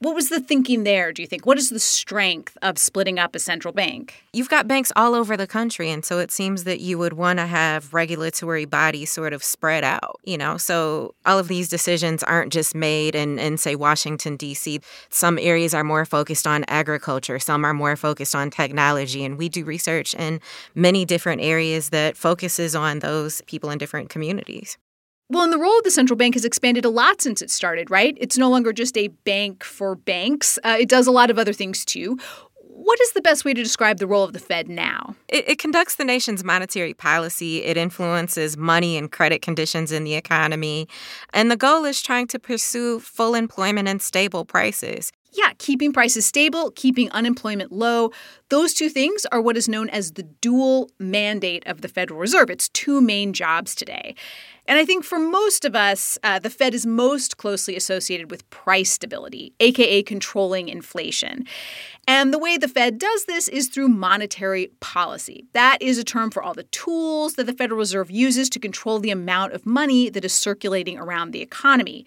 What 0.00 0.14
was 0.14 0.28
the 0.28 0.38
thinking 0.38 0.84
there, 0.84 1.12
do 1.12 1.22
you 1.22 1.26
think? 1.26 1.44
What 1.44 1.58
is 1.58 1.70
the 1.70 1.80
strength 1.80 2.56
of 2.62 2.78
splitting 2.78 3.18
up 3.18 3.34
a 3.34 3.40
central 3.40 3.74
bank? 3.74 4.22
You've 4.32 4.48
got 4.48 4.68
banks 4.68 4.92
all 4.94 5.12
over 5.12 5.36
the 5.36 5.48
country, 5.48 5.90
and 5.90 6.04
so 6.04 6.20
it 6.20 6.30
seems 6.30 6.62
that 6.64 6.78
you 6.78 6.98
would 6.98 7.14
want 7.14 7.40
to 7.40 7.46
have 7.46 7.92
regulatory 7.92 8.64
bodies 8.64 9.10
sort 9.10 9.32
of 9.32 9.42
spread 9.42 9.82
out, 9.82 10.20
you 10.22 10.38
know? 10.38 10.56
So 10.56 11.16
all 11.26 11.36
of 11.36 11.48
these 11.48 11.68
decisions 11.68 12.22
aren't 12.22 12.52
just 12.52 12.76
made 12.76 13.16
in, 13.16 13.40
in 13.40 13.56
say, 13.56 13.74
Washington, 13.74 14.36
D.C. 14.36 14.80
Some 15.08 15.36
areas 15.36 15.74
are 15.74 15.82
more 15.82 16.04
focused 16.04 16.46
on 16.46 16.64
agriculture, 16.68 17.40
some 17.40 17.64
are 17.64 17.74
more 17.74 17.96
focused 17.96 18.36
on 18.36 18.50
technology, 18.50 19.24
and 19.24 19.36
we 19.36 19.48
do 19.48 19.64
research 19.64 20.14
in 20.14 20.40
many 20.76 21.04
different 21.04 21.42
areas 21.42 21.90
that 21.90 22.16
focuses 22.16 22.76
on 22.76 23.00
those 23.00 23.40
people 23.42 23.68
in 23.70 23.78
different 23.78 24.10
communities. 24.10 24.78
Well, 25.30 25.44
and 25.44 25.52
the 25.52 25.58
role 25.58 25.76
of 25.76 25.84
the 25.84 25.90
central 25.90 26.16
bank 26.16 26.34
has 26.34 26.44
expanded 26.46 26.86
a 26.86 26.88
lot 26.88 27.20
since 27.20 27.42
it 27.42 27.50
started, 27.50 27.90
right? 27.90 28.16
It's 28.18 28.38
no 28.38 28.48
longer 28.48 28.72
just 28.72 28.96
a 28.96 29.08
bank 29.08 29.62
for 29.62 29.94
banks, 29.94 30.58
uh, 30.64 30.76
it 30.80 30.88
does 30.88 31.06
a 31.06 31.10
lot 31.10 31.30
of 31.30 31.38
other 31.38 31.52
things 31.52 31.84
too. 31.84 32.18
What 32.54 33.00
is 33.00 33.12
the 33.12 33.20
best 33.20 33.44
way 33.44 33.52
to 33.52 33.62
describe 33.62 33.98
the 33.98 34.06
role 34.06 34.24
of 34.24 34.32
the 34.32 34.38
Fed 34.38 34.68
now? 34.68 35.14
It, 35.28 35.46
it, 35.46 35.58
conducts 35.58 35.96
the 35.96 36.04
nation's 36.04 36.42
monetary 36.42 36.94
policy. 36.94 37.62
It 37.64 37.76
influences 37.76 38.56
money 38.56 38.96
and 38.96 39.12
credit 39.12 39.42
conditions 39.42 39.92
in 39.92 40.04
the 40.04 40.14
economy. 40.14 40.88
And 41.34 41.50
the 41.50 41.56
goal 41.56 41.84
is 41.84 42.00
trying 42.00 42.28
to 42.28 42.38
pursue 42.38 43.00
full 43.00 43.34
employment 43.34 43.88
and 43.88 44.00
stable 44.00 44.46
prices. 44.46 45.12
Yeah, 45.32 45.52
keeping 45.58 45.92
prices 45.92 46.24
stable, 46.24 46.70
keeping 46.70 47.10
unemployment 47.10 47.70
low. 47.70 48.12
Those 48.48 48.72
two 48.72 48.88
things 48.88 49.26
are 49.30 49.42
what 49.42 49.58
is 49.58 49.68
known 49.68 49.90
as 49.90 50.12
the 50.12 50.22
dual 50.22 50.90
mandate 50.98 51.66
of 51.66 51.82
the 51.82 51.88
Federal 51.88 52.18
Reserve. 52.18 52.48
It's 52.48 52.70
two 52.70 53.02
main 53.02 53.34
jobs 53.34 53.74
today. 53.74 54.14
And 54.66 54.78
I 54.78 54.84
think 54.84 55.04
for 55.04 55.18
most 55.18 55.64
of 55.64 55.74
us, 55.74 56.18
uh, 56.22 56.38
the 56.38 56.50
Fed 56.50 56.74
is 56.74 56.86
most 56.86 57.36
closely 57.36 57.76
associated 57.76 58.30
with 58.30 58.48
price 58.50 58.90
stability, 58.90 59.52
aka 59.60 60.02
controlling 60.02 60.68
inflation. 60.68 61.44
And 62.06 62.32
the 62.32 62.38
way 62.38 62.56
the 62.56 62.68
Fed 62.68 62.98
does 62.98 63.24
this 63.24 63.48
is 63.48 63.68
through 63.68 63.88
monetary 63.88 64.70
policy. 64.80 65.44
That 65.52 65.78
is 65.80 65.98
a 65.98 66.04
term 66.04 66.30
for 66.30 66.42
all 66.42 66.54
the 66.54 66.64
tools 66.64 67.34
that 67.34 67.44
the 67.44 67.52
Federal 67.52 67.78
Reserve 67.78 68.10
uses 68.10 68.48
to 68.50 68.58
control 68.58 68.98
the 68.98 69.10
amount 69.10 69.52
of 69.52 69.66
money 69.66 70.08
that 70.08 70.24
is 70.24 70.32
circulating 70.32 70.98
around 70.98 71.32
the 71.32 71.42
economy. 71.42 72.06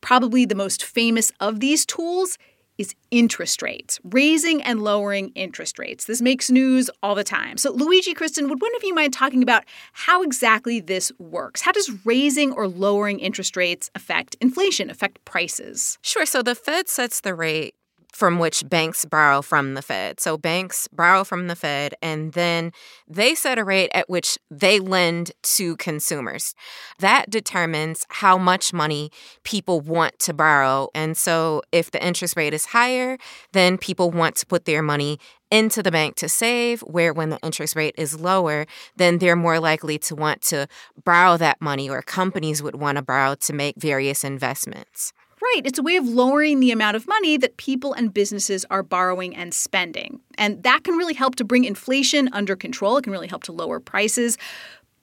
Probably 0.00 0.44
the 0.44 0.54
most 0.54 0.84
famous 0.84 1.32
of 1.40 1.60
these 1.60 1.86
tools 1.86 2.38
is 2.78 2.94
interest 3.10 3.62
rates, 3.62 3.98
raising 4.04 4.62
and 4.62 4.82
lowering 4.82 5.30
interest 5.34 5.78
rates. 5.78 6.04
This 6.04 6.20
makes 6.20 6.50
news 6.50 6.90
all 7.02 7.14
the 7.14 7.24
time. 7.24 7.56
So, 7.56 7.72
Luigi, 7.72 8.14
Kristen, 8.14 8.48
would 8.48 8.60
one 8.60 8.74
of 8.76 8.84
you 8.84 8.94
mind 8.94 9.12
talking 9.12 9.42
about 9.42 9.64
how 9.92 10.22
exactly 10.22 10.80
this 10.80 11.12
works? 11.18 11.62
How 11.62 11.72
does 11.72 12.04
raising 12.04 12.52
or 12.52 12.68
lowering 12.68 13.20
interest 13.20 13.56
rates 13.56 13.90
affect 13.94 14.36
inflation, 14.40 14.90
affect 14.90 15.24
prices? 15.24 15.98
Sure. 16.02 16.26
So, 16.26 16.42
the 16.42 16.54
Fed 16.54 16.88
sets 16.88 17.20
the 17.20 17.34
rate 17.34 17.74
from 18.16 18.38
which 18.38 18.66
banks 18.66 19.04
borrow 19.04 19.42
from 19.42 19.74
the 19.74 19.82
Fed. 19.82 20.20
So 20.20 20.38
banks 20.38 20.88
borrow 20.88 21.22
from 21.22 21.48
the 21.48 21.54
Fed 21.54 21.94
and 22.00 22.32
then 22.32 22.72
they 23.06 23.34
set 23.34 23.58
a 23.58 23.64
rate 23.64 23.90
at 23.92 24.08
which 24.08 24.38
they 24.50 24.80
lend 24.80 25.32
to 25.42 25.76
consumers. 25.76 26.54
That 26.98 27.28
determines 27.28 28.06
how 28.08 28.38
much 28.38 28.72
money 28.72 29.10
people 29.44 29.82
want 29.82 30.18
to 30.20 30.32
borrow. 30.32 30.88
And 30.94 31.14
so 31.14 31.60
if 31.72 31.90
the 31.90 32.02
interest 32.02 32.38
rate 32.38 32.54
is 32.54 32.64
higher, 32.66 33.18
then 33.52 33.76
people 33.76 34.10
want 34.10 34.36
to 34.36 34.46
put 34.46 34.64
their 34.64 34.80
money 34.80 35.18
into 35.50 35.82
the 35.82 35.92
bank 35.92 36.16
to 36.16 36.28
save, 36.28 36.80
where 36.80 37.12
when 37.12 37.28
the 37.28 37.38
interest 37.42 37.76
rate 37.76 37.94
is 37.98 38.18
lower, 38.18 38.66
then 38.96 39.18
they're 39.18 39.36
more 39.36 39.60
likely 39.60 39.98
to 39.98 40.16
want 40.16 40.40
to 40.42 40.66
borrow 41.04 41.36
that 41.36 41.60
money, 41.60 41.88
or 41.88 42.02
companies 42.02 42.62
would 42.62 42.74
want 42.74 42.96
to 42.96 43.02
borrow 43.02 43.34
to 43.36 43.52
make 43.52 43.76
various 43.76 44.24
investments. 44.24 45.12
Right. 45.54 45.62
It's 45.64 45.78
a 45.78 45.82
way 45.82 45.96
of 45.96 46.08
lowering 46.08 46.60
the 46.60 46.72
amount 46.72 46.96
of 46.96 47.06
money 47.06 47.36
that 47.36 47.56
people 47.56 47.92
and 47.92 48.12
businesses 48.12 48.64
are 48.68 48.82
borrowing 48.82 49.36
and 49.36 49.54
spending. 49.54 50.20
And 50.36 50.62
that 50.64 50.82
can 50.82 50.96
really 50.96 51.14
help 51.14 51.36
to 51.36 51.44
bring 51.44 51.64
inflation 51.64 52.28
under 52.32 52.56
control. 52.56 52.96
It 52.96 53.02
can 53.02 53.12
really 53.12 53.28
help 53.28 53.44
to 53.44 53.52
lower 53.52 53.78
prices 53.78 54.38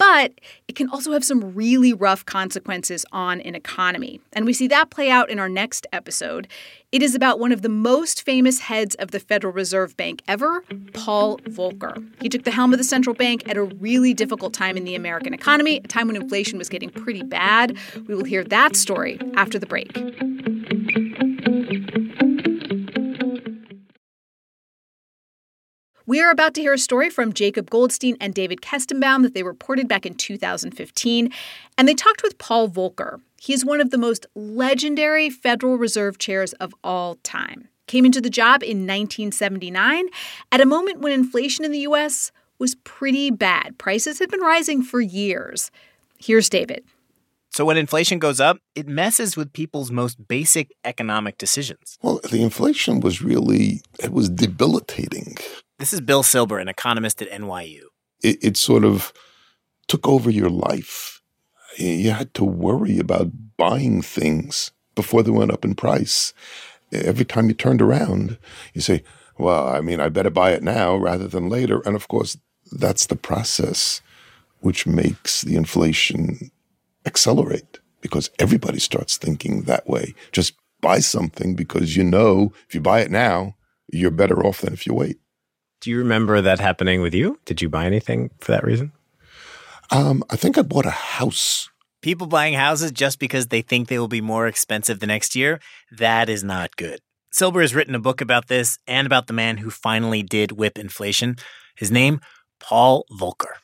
but 0.04 0.34
it 0.68 0.76
can 0.76 0.90
also 0.90 1.14
have 1.14 1.24
some 1.24 1.56
really 1.56 1.94
rough 1.94 2.26
consequences 2.26 3.06
on 3.14 3.40
an 3.40 3.56
economy. 3.56 4.20
And 4.34 4.46
we 4.46 4.52
see 4.52 4.68
that 4.68 4.90
play 4.90 5.10
out 5.10 5.30
in 5.30 5.40
our 5.40 5.48
next 5.48 5.88
episode. 5.94 6.50
It 6.92 7.02
is 7.02 7.16
about 7.16 7.40
one 7.40 7.54
of 7.54 7.62
the 7.62 7.70
most 7.70 8.22
famous 8.24 8.60
heads 8.60 8.96
of 8.96 9.12
the 9.12 9.20
Federal 9.22 9.54
Reserve 9.54 9.96
Bank 9.96 10.22
ever, 10.28 10.62
Paul 10.94 11.38
Volcker. 11.46 12.06
He 12.22 12.28
took 12.28 12.44
the 12.44 12.52
helm 12.52 12.74
of 12.74 12.80
the 12.80 12.84
central 12.84 13.16
bank 13.16 13.48
at 13.48 13.56
a 13.56 13.64
really 13.64 14.14
difficult 14.14 14.54
time 14.54 14.76
in 14.76 14.84
the 14.84 14.96
American 14.96 15.34
economy, 15.34 15.78
a 15.78 15.88
time 15.88 16.08
when 16.08 16.18
inflation 16.18 16.58
was 16.58 16.68
getting 16.68 16.90
pretty 16.90 17.24
bad. 17.24 17.78
We 18.06 18.14
will 18.14 18.26
hear 18.26 18.44
that 18.44 18.76
story 18.76 19.22
after 19.36 19.58
the 19.58 19.68
break. 19.68 21.03
We 26.06 26.22
are 26.22 26.32
about 26.32 26.54
to 26.56 26.62
hear 26.62 26.74
a 26.74 26.78
story 26.78 27.10
from 27.10 27.32
Jacob 27.32 27.70
Goldstein 27.70 28.18
and 28.20 28.34
David 28.34 28.62
Kestenbaum 28.62 29.24
that 29.24 29.34
they 29.34 29.44
reported 29.44 29.88
back 29.88 30.06
in 30.06 30.16
2015, 30.16 31.32
and 31.78 31.88
they 31.88 31.94
talked 31.94 32.22
with 32.22 32.38
Paul 32.38 32.68
Volcker. 32.68 33.22
He's 33.40 33.64
one 33.64 33.80
of 33.80 33.90
the 33.90 33.98
most 33.98 34.26
legendary 34.36 35.30
Federal 35.30 35.78
Reserve 35.78 36.18
chairs 36.18 36.52
of 36.54 36.76
all 36.84 37.16
time. 37.24 37.70
Came 37.88 38.06
into 38.06 38.20
the 38.20 38.30
job 38.30 38.64
in 38.64 38.80
1979 38.80 40.08
at 40.52 40.60
a 40.60 40.66
moment 40.66 41.00
when 41.00 41.14
inflation 41.14 41.64
in 41.64 41.72
the 41.72 41.80
US 41.80 42.34
was 42.60 42.76
pretty 42.84 43.32
bad. 43.32 43.78
Prices 43.78 44.20
had 44.20 44.30
been 44.30 44.42
rising 44.42 44.84
for 44.84 45.00
years. 45.00 45.72
Here's 46.20 46.50
David. 46.50 46.84
So 47.52 47.64
when 47.66 47.78
inflation 47.78 48.20
goes 48.20 48.40
up, 48.40 48.58
it 48.74 48.88
messes 48.88 49.38
with 49.38 49.54
people's 49.54 49.92
most 49.92 50.28
basic 50.28 50.74
economic 50.84 51.38
decisions. 51.38 52.00
Well, 52.02 52.20
the 52.30 52.42
inflation 52.42 53.00
was 53.00 53.22
really 53.22 53.82
it 54.00 54.12
was 54.12 54.28
debilitating. 54.28 55.38
This 55.84 55.92
is 55.92 56.00
Bill 56.00 56.24
Silber, 56.24 56.60
an 56.60 56.70
economist 56.70 57.22
at 57.22 57.30
NYU. 57.30 57.82
It, 58.24 58.42
it 58.42 58.56
sort 58.56 58.86
of 58.86 59.12
took 59.90 60.08
over 60.08 60.30
your 60.30 60.50
life. 60.50 61.22
You 61.78 62.12
had 62.12 62.34
to 62.36 62.46
worry 62.46 63.00
about 63.00 63.58
buying 63.58 64.02
things 64.02 64.72
before 64.96 65.24
they 65.24 65.32
went 65.32 65.52
up 65.52 65.66
in 65.66 65.76
price. 65.76 66.34
Every 66.94 67.26
time 67.26 67.50
you 67.50 67.54
turned 67.54 67.82
around, 67.82 68.38
you 68.74 68.80
say, 68.80 69.04
"Well, 69.38 69.68
I 69.68 69.82
mean, 69.82 70.00
I 70.00 70.08
better 70.08 70.30
buy 70.30 70.52
it 70.52 70.64
now 70.64 70.96
rather 70.96 71.28
than 71.28 71.50
later." 71.50 71.82
And 71.86 71.98
of 71.98 72.08
course, 72.08 72.38
that's 72.72 73.08
the 73.08 73.18
process 73.18 74.02
which 74.62 74.88
makes 74.88 75.42
the 75.42 75.58
inflation 75.58 76.50
accelerate 77.06 77.82
because 78.00 78.30
everybody 78.40 78.80
starts 78.80 79.18
thinking 79.18 79.64
that 79.64 79.86
way. 79.90 80.16
Just 80.32 80.54
buy 80.80 81.00
something 81.00 81.56
because 81.56 81.98
you 81.98 82.06
know 82.06 82.54
if 82.70 82.74
you 82.74 82.80
buy 82.80 83.02
it 83.02 83.12
now, 83.12 83.58
you're 83.92 84.12
better 84.12 84.46
off 84.46 84.62
than 84.62 84.72
if 84.72 84.88
you 84.88 84.94
wait. 84.94 85.20
Do 85.84 85.90
you 85.90 85.98
remember 85.98 86.40
that 86.40 86.62
happening 86.62 87.02
with 87.02 87.14
you? 87.14 87.42
Did 87.44 87.62
you 87.62 87.68
buy 87.68 87.86
anything 87.86 88.30
for 88.40 88.54
that 88.54 88.64
reason? 88.64 88.94
Um, 89.92 90.24
I 90.30 90.38
think 90.38 90.58
I 90.58 90.62
bought 90.62 90.86
a 90.86 90.92
house. 90.92 91.68
People 92.02 92.26
buying 92.26 92.54
houses 92.54 92.94
just 92.94 93.20
because 93.20 93.48
they 93.48 93.62
think 93.62 93.90
they 93.90 94.00
will 94.00 94.08
be 94.08 94.22
more 94.22 94.48
expensive 94.48 95.02
the 95.02 95.08
next 95.08 95.36
year, 95.36 95.60
that 95.92 96.30
is 96.30 96.42
not 96.42 96.78
good. 96.78 97.02
Silber 97.34 97.60
has 97.60 97.76
written 97.76 97.96
a 97.96 98.00
book 98.00 98.22
about 98.22 98.48
this 98.48 98.78
and 98.88 99.06
about 99.06 99.28
the 99.28 99.34
man 99.34 99.58
who 99.58 99.70
finally 99.70 100.24
did 100.24 100.54
whip 100.54 100.80
inflation. 100.80 101.36
His 101.76 101.92
name, 101.92 102.22
Paul 102.62 103.04
Volcker. 103.20 103.56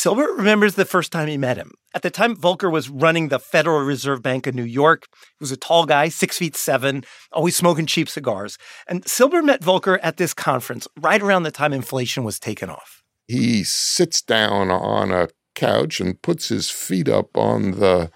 Silber 0.00 0.28
remembers 0.32 0.76
the 0.76 0.86
first 0.86 1.12
time 1.12 1.28
he 1.28 1.36
met 1.36 1.58
him. 1.58 1.72
At 1.94 2.00
the 2.00 2.08
time, 2.08 2.34
Volcker 2.34 2.72
was 2.72 2.88
running 2.88 3.28
the 3.28 3.38
Federal 3.38 3.80
Reserve 3.80 4.22
Bank 4.22 4.46
of 4.46 4.54
New 4.54 4.64
York. 4.64 5.06
He 5.12 5.42
was 5.42 5.52
a 5.52 5.58
tall 5.58 5.84
guy, 5.84 6.08
six 6.08 6.38
feet 6.38 6.56
seven, 6.56 7.04
always 7.32 7.54
smoking 7.54 7.84
cheap 7.84 8.08
cigars. 8.08 8.56
And 8.86 9.06
Silber 9.06 9.42
met 9.42 9.60
Volcker 9.60 9.98
at 10.02 10.16
this 10.16 10.32
conference 10.32 10.88
right 10.98 11.20
around 11.20 11.42
the 11.42 11.50
time 11.50 11.74
inflation 11.74 12.24
was 12.24 12.38
taken 12.38 12.70
off. 12.70 13.02
He 13.28 13.62
sits 13.62 14.22
down 14.22 14.70
on 14.70 15.10
a 15.10 15.28
couch 15.54 16.00
and 16.00 16.22
puts 16.22 16.48
his 16.48 16.70
feet 16.70 17.06
up 17.06 17.36
on 17.36 17.72
the 17.72 18.10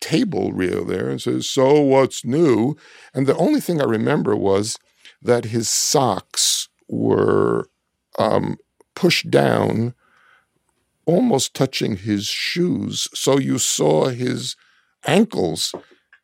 table 0.00 0.50
reel 0.52 0.84
there 0.84 1.08
and 1.08 1.22
says, 1.22 1.48
So 1.48 1.80
what's 1.80 2.24
new? 2.24 2.74
And 3.14 3.28
the 3.28 3.36
only 3.36 3.60
thing 3.60 3.80
I 3.80 3.84
remember 3.84 4.34
was 4.34 4.76
that 5.22 5.44
his 5.44 5.68
socks 5.68 6.68
were 6.88 7.70
um, 8.18 8.56
pushed 8.96 9.30
down 9.30 9.94
almost 11.08 11.54
touching 11.54 11.96
his 11.96 12.26
shoes. 12.26 13.08
So 13.14 13.38
you 13.38 13.58
saw 13.58 14.08
his 14.08 14.54
ankles. 15.06 15.74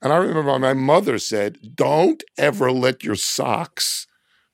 And 0.02 0.12
I 0.12 0.16
remember 0.18 0.58
my 0.58 0.74
mother 0.74 1.18
said, 1.18 1.56
Don't 1.74 2.22
ever 2.36 2.70
let 2.70 3.02
your 3.02 3.16
socks 3.16 4.06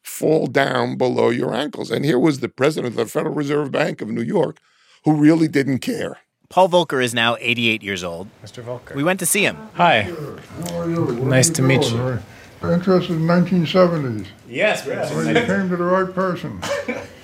fall 0.02 0.46
down 0.46 0.96
below 0.96 1.30
your 1.30 1.52
ankles. 1.52 1.90
And 1.90 2.04
here 2.04 2.18
was 2.18 2.38
the 2.38 2.48
president 2.48 2.92
of 2.92 2.96
the 2.96 3.06
Federal 3.06 3.34
Reserve 3.34 3.72
Bank 3.72 4.00
of 4.00 4.08
New 4.08 4.22
York 4.22 4.58
who 5.04 5.14
really 5.14 5.48
didn't 5.48 5.80
care. 5.80 6.18
Paul 6.48 6.68
Volcker 6.68 7.02
is 7.02 7.12
now 7.12 7.36
88 7.40 7.82
years 7.82 8.04
old. 8.04 8.28
Mr. 8.44 8.62
Volcker. 8.62 8.94
We 8.94 9.02
went 9.02 9.18
to 9.20 9.26
see 9.26 9.42
him. 9.42 9.56
Hi. 9.74 10.02
How 10.02 10.78
are 10.78 10.90
you? 10.90 11.06
Nice 11.24 11.50
to 11.50 11.62
meet 11.62 11.90
you. 11.90 12.18
Very 12.60 12.74
interested 12.74 13.14
in 13.14 13.22
1970s. 13.22 14.26
Yes, 14.48 14.84
yes. 14.86 15.10
Well, 15.12 15.26
you 15.26 15.34
came 15.46 15.70
to 15.70 15.76
the 15.76 15.84
right 15.84 16.12
person. 16.14 16.60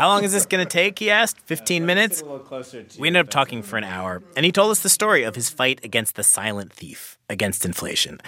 How 0.00 0.08
long 0.08 0.24
is 0.24 0.32
this 0.32 0.46
going 0.46 0.64
to 0.66 0.70
take? 0.70 0.98
He 0.98 1.10
asked. 1.10 1.38
15 1.44 1.84
minutes? 1.84 2.22
We 2.98 3.08
ended 3.08 3.20
up 3.20 3.28
talking 3.28 3.62
for 3.62 3.76
an 3.76 3.84
hour, 3.84 4.22
and 4.34 4.46
he 4.46 4.50
told 4.50 4.70
us 4.70 4.80
the 4.80 4.88
story 4.88 5.24
of 5.24 5.34
his 5.34 5.50
fight 5.50 5.78
against 5.84 6.14
the 6.14 6.22
silent 6.22 6.72
thief, 6.72 7.18
against 7.28 7.66
inflation. 7.66 8.18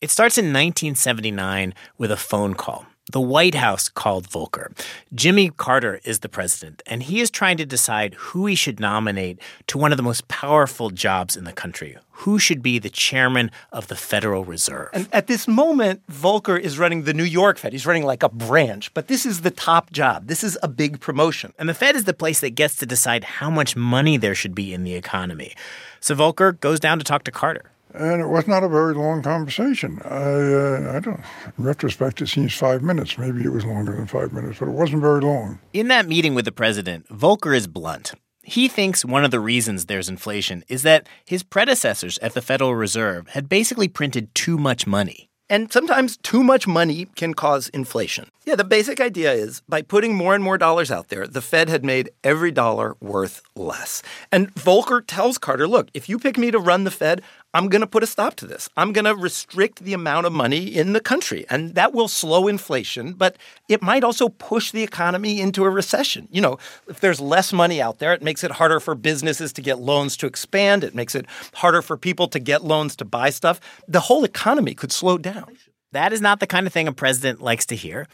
It 0.00 0.08
starts 0.08 0.38
in 0.38 0.46
1979 0.46 1.74
with 1.98 2.10
a 2.10 2.16
phone 2.16 2.54
call. 2.54 2.86
The 3.10 3.20
White 3.20 3.56
House 3.56 3.88
called 3.88 4.28
Volcker. 4.28 4.70
Jimmy 5.12 5.50
Carter 5.50 6.00
is 6.04 6.20
the 6.20 6.28
president, 6.28 6.80
and 6.86 7.02
he 7.02 7.20
is 7.20 7.28
trying 7.28 7.56
to 7.56 7.66
decide 7.66 8.14
who 8.14 8.46
he 8.46 8.54
should 8.54 8.78
nominate 8.78 9.40
to 9.66 9.78
one 9.78 9.90
of 9.90 9.96
the 9.96 10.04
most 10.04 10.28
powerful 10.28 10.90
jobs 10.90 11.36
in 11.36 11.42
the 11.42 11.52
country. 11.52 11.98
Who 12.10 12.38
should 12.38 12.62
be 12.62 12.78
the 12.78 12.88
chairman 12.88 13.50
of 13.72 13.88
the 13.88 13.96
Federal 13.96 14.44
Reserve? 14.44 14.90
And 14.92 15.08
at 15.12 15.26
this 15.26 15.48
moment, 15.48 16.06
Volcker 16.06 16.60
is 16.60 16.78
running 16.78 17.02
the 17.02 17.14
New 17.14 17.24
York 17.24 17.58
Fed. 17.58 17.72
He's 17.72 17.86
running 17.86 18.04
like 18.04 18.22
a 18.22 18.28
branch, 18.28 18.94
but 18.94 19.08
this 19.08 19.26
is 19.26 19.40
the 19.40 19.50
top 19.50 19.90
job. 19.90 20.28
This 20.28 20.44
is 20.44 20.56
a 20.62 20.68
big 20.68 21.00
promotion. 21.00 21.52
And 21.58 21.68
the 21.68 21.74
Fed 21.74 21.96
is 21.96 22.04
the 22.04 22.14
place 22.14 22.38
that 22.40 22.50
gets 22.50 22.76
to 22.76 22.86
decide 22.86 23.24
how 23.24 23.50
much 23.50 23.74
money 23.74 24.18
there 24.18 24.36
should 24.36 24.54
be 24.54 24.72
in 24.72 24.84
the 24.84 24.94
economy. 24.94 25.56
So 25.98 26.14
Volcker 26.14 26.60
goes 26.60 26.78
down 26.78 26.98
to 26.98 27.04
talk 27.04 27.24
to 27.24 27.32
Carter. 27.32 27.72
And 27.94 28.20
it 28.20 28.28
was 28.28 28.46
not 28.46 28.62
a 28.62 28.68
very 28.68 28.94
long 28.94 29.22
conversation. 29.22 30.00
I, 30.04 30.08
uh, 30.08 30.92
I 30.96 31.00
don't. 31.00 31.20
In 31.58 31.64
retrospect, 31.64 32.22
it 32.22 32.28
seems 32.28 32.54
five 32.54 32.82
minutes. 32.82 33.18
Maybe 33.18 33.42
it 33.42 33.52
was 33.52 33.64
longer 33.64 33.96
than 33.96 34.06
five 34.06 34.32
minutes, 34.32 34.58
but 34.60 34.68
it 34.68 34.72
wasn't 34.72 35.02
very 35.02 35.20
long. 35.20 35.58
In 35.72 35.88
that 35.88 36.06
meeting 36.06 36.34
with 36.34 36.44
the 36.44 36.52
president, 36.52 37.08
Volcker 37.08 37.56
is 37.56 37.66
blunt. 37.66 38.12
He 38.42 38.68
thinks 38.68 39.04
one 39.04 39.24
of 39.24 39.30
the 39.30 39.40
reasons 39.40 39.86
there's 39.86 40.08
inflation 40.08 40.64
is 40.68 40.82
that 40.82 41.08
his 41.24 41.42
predecessors 41.42 42.18
at 42.18 42.34
the 42.34 42.42
Federal 42.42 42.74
Reserve 42.74 43.28
had 43.28 43.48
basically 43.48 43.88
printed 43.88 44.34
too 44.34 44.56
much 44.56 44.86
money. 44.86 45.28
And 45.50 45.72
sometimes 45.72 46.16
too 46.16 46.44
much 46.44 46.68
money 46.68 47.08
can 47.16 47.34
cause 47.34 47.68
inflation. 47.70 48.28
Yeah, 48.44 48.54
the 48.54 48.62
basic 48.62 49.00
idea 49.00 49.32
is 49.32 49.62
by 49.68 49.82
putting 49.82 50.14
more 50.14 50.32
and 50.32 50.44
more 50.44 50.56
dollars 50.56 50.92
out 50.92 51.08
there, 51.08 51.26
the 51.26 51.42
Fed 51.42 51.68
had 51.68 51.84
made 51.84 52.10
every 52.22 52.52
dollar 52.52 52.96
worth 53.00 53.42
less. 53.56 54.00
And 54.30 54.54
Volcker 54.54 55.02
tells 55.04 55.38
Carter, 55.38 55.66
look, 55.66 55.88
if 55.92 56.08
you 56.08 56.20
pick 56.20 56.38
me 56.38 56.52
to 56.52 56.58
run 56.60 56.84
the 56.84 56.90
Fed, 56.92 57.22
I'm 57.52 57.68
going 57.68 57.80
to 57.80 57.86
put 57.86 58.04
a 58.04 58.06
stop 58.06 58.36
to 58.36 58.46
this. 58.46 58.68
I'm 58.76 58.92
going 58.92 59.06
to 59.06 59.14
restrict 59.14 59.80
the 59.80 59.92
amount 59.92 60.26
of 60.26 60.32
money 60.32 60.66
in 60.66 60.92
the 60.92 61.00
country. 61.00 61.44
And 61.50 61.74
that 61.74 61.92
will 61.92 62.06
slow 62.06 62.46
inflation, 62.46 63.12
but 63.14 63.36
it 63.68 63.82
might 63.82 64.04
also 64.04 64.28
push 64.28 64.70
the 64.70 64.84
economy 64.84 65.40
into 65.40 65.64
a 65.64 65.70
recession. 65.70 66.28
You 66.30 66.42
know, 66.42 66.58
if 66.88 67.00
there's 67.00 67.20
less 67.20 67.52
money 67.52 67.82
out 67.82 67.98
there, 67.98 68.12
it 68.12 68.22
makes 68.22 68.44
it 68.44 68.52
harder 68.52 68.78
for 68.78 68.94
businesses 68.94 69.52
to 69.54 69.62
get 69.62 69.80
loans 69.80 70.16
to 70.18 70.26
expand. 70.26 70.84
It 70.84 70.94
makes 70.94 71.14
it 71.14 71.26
harder 71.54 71.82
for 71.82 71.96
people 71.96 72.28
to 72.28 72.38
get 72.38 72.64
loans 72.64 72.94
to 72.96 73.04
buy 73.04 73.30
stuff. 73.30 73.60
The 73.88 74.00
whole 74.00 74.24
economy 74.24 74.74
could 74.74 74.92
slow 74.92 75.18
down. 75.18 75.56
That 75.92 76.12
is 76.12 76.20
not 76.20 76.38
the 76.38 76.46
kind 76.46 76.68
of 76.68 76.72
thing 76.72 76.86
a 76.86 76.92
president 76.92 77.40
likes 77.40 77.66
to 77.66 77.76
hear. 77.76 78.06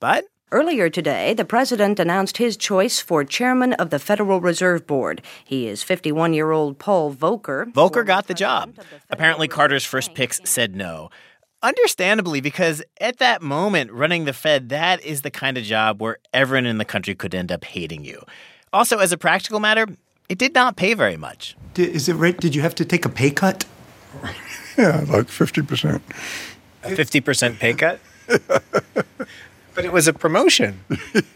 But 0.00 0.24
Earlier 0.52 0.90
today, 0.90 1.32
the 1.32 1.46
president 1.46 1.98
announced 1.98 2.36
his 2.36 2.58
choice 2.58 3.00
for 3.00 3.24
chairman 3.24 3.72
of 3.72 3.88
the 3.88 3.98
Federal 3.98 4.38
Reserve 4.38 4.86
Board. 4.86 5.22
He 5.42 5.66
is 5.66 5.82
51 5.82 6.34
year 6.34 6.50
old 6.50 6.78
Paul 6.78 7.14
Volcker. 7.14 7.72
Volcker 7.72 8.04
got 8.04 8.26
the 8.26 8.34
job. 8.34 8.74
Apparently, 9.08 9.48
Carter's 9.48 9.86
first 9.86 10.12
picks 10.12 10.42
said 10.44 10.76
no. 10.76 11.08
Understandably, 11.62 12.42
because 12.42 12.82
at 13.00 13.16
that 13.16 13.40
moment, 13.40 13.92
running 13.92 14.26
the 14.26 14.34
Fed, 14.34 14.68
that 14.68 15.02
is 15.02 15.22
the 15.22 15.30
kind 15.30 15.56
of 15.56 15.64
job 15.64 16.02
where 16.02 16.18
everyone 16.34 16.66
in 16.66 16.76
the 16.76 16.84
country 16.84 17.14
could 17.14 17.34
end 17.34 17.50
up 17.50 17.64
hating 17.64 18.04
you. 18.04 18.22
Also, 18.74 18.98
as 18.98 19.10
a 19.10 19.16
practical 19.16 19.58
matter, 19.58 19.86
it 20.28 20.36
did 20.36 20.52
not 20.52 20.76
pay 20.76 20.92
very 20.92 21.16
much. 21.16 21.56
Is 21.76 22.10
it 22.10 22.14
right? 22.14 22.36
Did 22.38 22.54
you 22.54 22.60
have 22.60 22.74
to 22.74 22.84
take 22.84 23.06
a 23.06 23.08
pay 23.08 23.30
cut? 23.30 23.64
yeah, 24.76 24.98
like 25.08 25.28
50%. 25.28 26.02
A 26.82 26.88
50% 26.90 27.58
pay 27.58 27.72
cut? 27.72 28.00
But 29.74 29.84
it 29.84 29.92
was 29.92 30.08
a 30.08 30.12
promotion. 30.12 30.80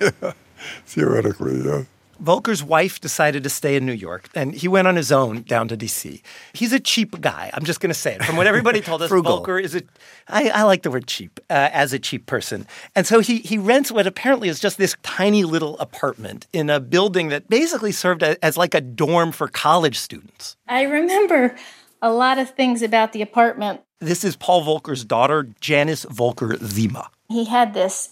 yeah, 0.00 0.32
theoretically, 0.86 1.62
yeah. 1.64 1.84
Volcker's 2.22 2.62
wife 2.62 3.00
decided 3.00 3.42
to 3.42 3.50
stay 3.50 3.76
in 3.76 3.84
New 3.84 3.92
York, 3.92 4.28
and 4.34 4.54
he 4.54 4.68
went 4.68 4.88
on 4.88 4.96
his 4.96 5.12
own 5.12 5.42
down 5.42 5.68
to 5.68 5.76
D.C. 5.76 6.22
He's 6.54 6.72
a 6.72 6.80
cheap 6.80 7.20
guy. 7.20 7.50
I'm 7.52 7.64
just 7.64 7.80
going 7.80 7.90
to 7.90 7.98
say 7.98 8.14
it. 8.14 8.24
From 8.24 8.36
what 8.36 8.46
everybody 8.46 8.80
told 8.80 9.02
us, 9.02 9.10
Volcker 9.12 9.62
is 9.62 9.74
a. 9.74 9.82
I, 10.28 10.48
I 10.48 10.62
like 10.62 10.82
the 10.82 10.90
word 10.90 11.06
cheap 11.06 11.40
uh, 11.50 11.68
as 11.72 11.92
a 11.92 11.98
cheap 11.98 12.26
person, 12.26 12.66
and 12.94 13.06
so 13.06 13.20
he 13.20 13.38
he 13.38 13.58
rents 13.58 13.92
what 13.92 14.06
apparently 14.06 14.48
is 14.48 14.60
just 14.60 14.78
this 14.78 14.96
tiny 15.02 15.44
little 15.44 15.78
apartment 15.78 16.46
in 16.52 16.70
a 16.70 16.80
building 16.80 17.28
that 17.28 17.48
basically 17.48 17.92
served 17.92 18.22
as, 18.22 18.36
as 18.36 18.56
like 18.56 18.74
a 18.74 18.80
dorm 18.80 19.32
for 19.32 19.48
college 19.48 19.98
students. 19.98 20.56
I 20.66 20.82
remember 20.82 21.54
a 22.00 22.10
lot 22.10 22.38
of 22.38 22.50
things 22.50 22.82
about 22.82 23.12
the 23.12 23.22
apartment. 23.22 23.82
This 23.98 24.24
is 24.24 24.36
Paul 24.36 24.64
Volcker's 24.64 25.04
daughter, 25.04 25.48
Janice 25.60 26.04
Volcker 26.06 26.62
Zima. 26.62 27.10
He 27.28 27.46
had 27.46 27.74
this 27.74 28.10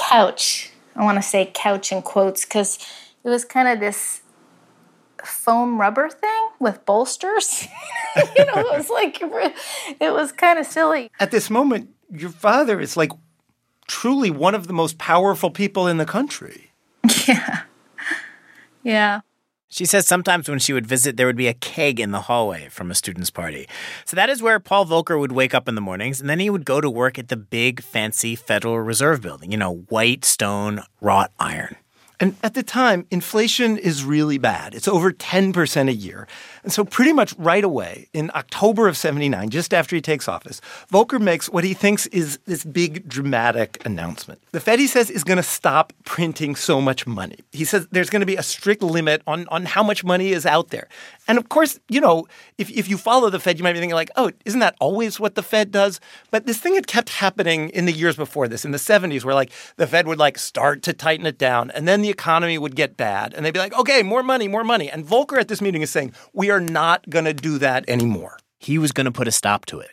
couch. 0.00 0.70
I 0.96 1.04
want 1.04 1.18
to 1.18 1.22
say 1.22 1.50
couch 1.52 1.92
in 1.92 2.02
quotes 2.02 2.44
because 2.44 2.78
it 3.24 3.28
was 3.28 3.44
kind 3.44 3.68
of 3.68 3.80
this 3.80 4.22
foam 5.24 5.80
rubber 5.80 6.08
thing 6.08 6.48
with 6.58 6.84
bolsters. 6.86 7.66
you 8.36 8.44
know, 8.44 8.54
it 8.56 8.76
was 8.76 8.90
like 8.90 9.18
it 10.00 10.12
was 10.12 10.32
kind 10.32 10.58
of 10.58 10.66
silly. 10.66 11.10
At 11.20 11.30
this 11.30 11.50
moment, 11.50 11.90
your 12.10 12.30
father 12.30 12.80
is 12.80 12.96
like 12.96 13.12
truly 13.86 14.30
one 14.30 14.54
of 14.54 14.66
the 14.66 14.72
most 14.72 14.98
powerful 14.98 15.50
people 15.50 15.86
in 15.86 15.96
the 15.96 16.06
country. 16.06 16.70
Yeah. 17.26 17.62
Yeah. 18.82 19.20
She 19.72 19.84
says 19.84 20.04
sometimes 20.04 20.48
when 20.48 20.58
she 20.58 20.72
would 20.72 20.86
visit, 20.86 21.16
there 21.16 21.28
would 21.28 21.36
be 21.36 21.46
a 21.46 21.54
keg 21.54 22.00
in 22.00 22.10
the 22.10 22.22
hallway 22.22 22.68
from 22.70 22.90
a 22.90 22.94
student's 22.94 23.30
party. 23.30 23.68
So 24.04 24.16
that 24.16 24.28
is 24.28 24.42
where 24.42 24.58
Paul 24.58 24.84
Volcker 24.84 25.18
would 25.18 25.30
wake 25.30 25.54
up 25.54 25.68
in 25.68 25.76
the 25.76 25.80
mornings, 25.80 26.20
and 26.20 26.28
then 26.28 26.40
he 26.40 26.50
would 26.50 26.64
go 26.64 26.80
to 26.80 26.90
work 26.90 27.20
at 27.20 27.28
the 27.28 27.36
big, 27.36 27.80
fancy 27.80 28.34
Federal 28.34 28.80
Reserve 28.80 29.22
building, 29.22 29.52
you 29.52 29.56
know, 29.56 29.76
white 29.88 30.24
stone, 30.24 30.82
wrought 31.00 31.30
iron. 31.38 31.76
And 32.22 32.36
at 32.42 32.52
the 32.52 32.62
time, 32.62 33.06
inflation 33.10 33.78
is 33.78 34.04
really 34.04 34.36
bad. 34.36 34.74
It's 34.74 34.86
over 34.86 35.10
10% 35.10 35.88
a 35.88 35.92
year. 35.92 36.28
And 36.62 36.70
so, 36.70 36.84
pretty 36.84 37.14
much 37.14 37.34
right 37.38 37.64
away, 37.64 38.08
in 38.12 38.30
October 38.34 38.88
of 38.88 38.96
79, 38.98 39.48
just 39.48 39.72
after 39.72 39.96
he 39.96 40.02
takes 40.02 40.28
office, 40.28 40.60
Volcker 40.92 41.18
makes 41.18 41.48
what 41.48 41.64
he 41.64 41.72
thinks 41.72 42.06
is 42.08 42.38
this 42.44 42.62
big 42.62 43.08
dramatic 43.08 43.84
announcement. 43.86 44.42
The 44.52 44.60
Fed, 44.60 44.78
he 44.78 44.86
says, 44.86 45.08
is 45.08 45.24
going 45.24 45.38
to 45.38 45.42
stop 45.42 45.94
printing 46.04 46.56
so 46.56 46.82
much 46.82 47.06
money. 47.06 47.38
He 47.52 47.64
says 47.64 47.88
there's 47.90 48.10
going 48.10 48.20
to 48.20 48.26
be 48.26 48.36
a 48.36 48.42
strict 48.42 48.82
limit 48.82 49.22
on, 49.26 49.48
on 49.48 49.64
how 49.64 49.82
much 49.82 50.04
money 50.04 50.32
is 50.32 50.44
out 50.44 50.68
there. 50.68 50.88
And 51.26 51.38
of 51.38 51.48
course, 51.48 51.80
you 51.88 52.02
know, 52.02 52.26
if, 52.58 52.70
if 52.70 52.88
you 52.88 52.98
follow 52.98 53.30
the 53.30 53.40
Fed, 53.40 53.56
you 53.58 53.62
might 53.62 53.72
be 53.72 53.78
thinking, 53.78 53.94
like, 53.94 54.10
oh, 54.16 54.30
isn't 54.44 54.60
that 54.60 54.76
always 54.78 55.18
what 55.18 55.36
the 55.36 55.42
Fed 55.42 55.70
does? 55.70 56.00
But 56.30 56.44
this 56.44 56.58
thing 56.58 56.74
had 56.74 56.86
kept 56.86 57.08
happening 57.08 57.70
in 57.70 57.86
the 57.86 57.92
years 57.92 58.16
before 58.16 58.48
this, 58.48 58.66
in 58.66 58.72
the 58.72 58.78
70s, 58.78 59.24
where 59.24 59.34
like 59.34 59.50
the 59.76 59.86
Fed 59.86 60.06
would 60.06 60.18
like 60.18 60.36
start 60.36 60.82
to 60.82 60.92
tighten 60.92 61.24
it 61.24 61.38
down, 61.38 61.70
and 61.70 61.88
then 61.88 62.02
the 62.02 62.09
economy 62.10 62.58
would 62.58 62.76
get 62.76 62.96
bad, 62.96 63.34
and 63.34 63.44
they'd 63.44 63.52
be 63.52 63.58
like, 63.58 63.78
okay, 63.78 64.02
more 64.02 64.22
money, 64.22 64.48
more 64.48 64.64
money. 64.64 64.90
And 64.90 65.06
Volcker 65.06 65.38
at 65.38 65.48
this 65.48 65.60
meeting 65.60 65.82
is 65.82 65.90
saying, 65.90 66.12
we 66.32 66.50
are 66.50 66.60
not 66.60 67.08
going 67.08 67.24
to 67.24 67.32
do 67.32 67.58
that 67.58 67.88
anymore. 67.88 68.38
He 68.58 68.78
was 68.78 68.92
going 68.92 69.06
to 69.06 69.12
put 69.12 69.28
a 69.28 69.32
stop 69.32 69.66
to 69.66 69.80
it. 69.80 69.90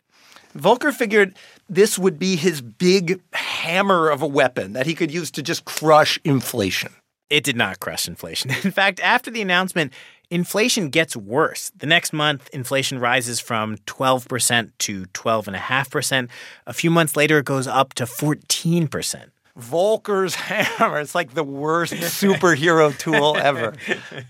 Volcker 0.56 0.94
figured 0.94 1.36
this 1.70 1.98
would 2.00 2.18
be 2.18 2.36
his 2.36 2.62
big 2.62 3.22
hammer 3.34 4.10
of 4.10 4.22
a 4.22 4.28
weapon 4.28 4.74
that 4.74 4.86
he 4.86 4.96
could 4.96 5.12
use 5.12 5.32
to 5.32 5.44
just 5.44 5.66
crush 5.66 6.20
inflation. 6.24 6.94
It 7.30 7.44
did 7.44 7.56
not 7.56 7.80
crush 7.80 8.08
inflation. 8.08 8.52
In 8.64 8.72
fact, 8.72 9.00
after 9.02 9.30
the 9.30 9.42
announcement, 9.42 9.94
inflation 10.30 10.90
gets 10.90 11.16
worse. 11.16 11.72
The 11.78 11.86
next 11.86 12.14
month, 12.14 12.50
inflation 12.54 13.00
rises 13.00 13.40
from 13.40 13.78
12% 13.80 14.72
to 14.80 15.06
12.5%. 15.06 16.30
A 16.66 16.74
few 16.74 16.90
months 16.90 17.16
later, 17.16 17.40
it 17.40 17.46
goes 17.46 17.68
up 17.68 17.94
to 17.96 18.06
14%. 18.06 19.30
Volcker's 19.58 20.36
hammer. 20.50 21.00
It's 21.00 21.16
like 21.16 21.34
the 21.34 21.44
worst 21.44 21.94
superhero 21.94 22.98
tool 22.98 23.38
ever. 23.38 23.74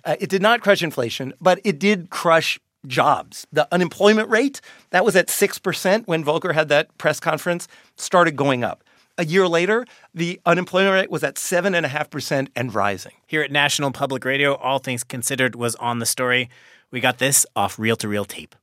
Uh, 0.05 0.15
it 0.19 0.29
did 0.29 0.41
not 0.41 0.61
crush 0.61 0.81
inflation, 0.81 1.33
but 1.41 1.59
it 1.63 1.79
did 1.79 2.09
crush 2.09 2.59
jobs. 2.85 3.45
The 3.51 3.67
unemployment 3.73 4.29
rate, 4.29 4.61
that 4.91 5.03
was 5.03 5.15
at 5.15 5.27
6% 5.27 6.07
when 6.07 6.23
Volcker 6.23 6.53
had 6.53 6.69
that 6.69 6.97
press 6.97 7.19
conference, 7.19 7.67
started 7.95 8.35
going 8.35 8.63
up. 8.63 8.83
A 9.19 9.25
year 9.25 9.47
later, 9.47 9.85
the 10.13 10.39
unemployment 10.45 10.93
rate 10.93 11.09
was 11.09 11.23
at 11.23 11.35
7.5% 11.35 12.49
and 12.55 12.73
rising. 12.73 13.13
Here 13.25 13.41
at 13.41 13.51
National 13.51 13.91
Public 13.91 14.23
Radio, 14.23 14.53
All 14.55 14.77
Things 14.77 15.03
Considered 15.03 15.55
was 15.55 15.75
on 15.75 15.99
the 15.99 16.05
story. 16.05 16.49
We 16.91 16.99
got 16.99 17.17
this 17.17 17.45
off 17.55 17.79
reel 17.79 17.95
to 17.97 18.07
reel 18.07 18.25
tape. 18.25 18.55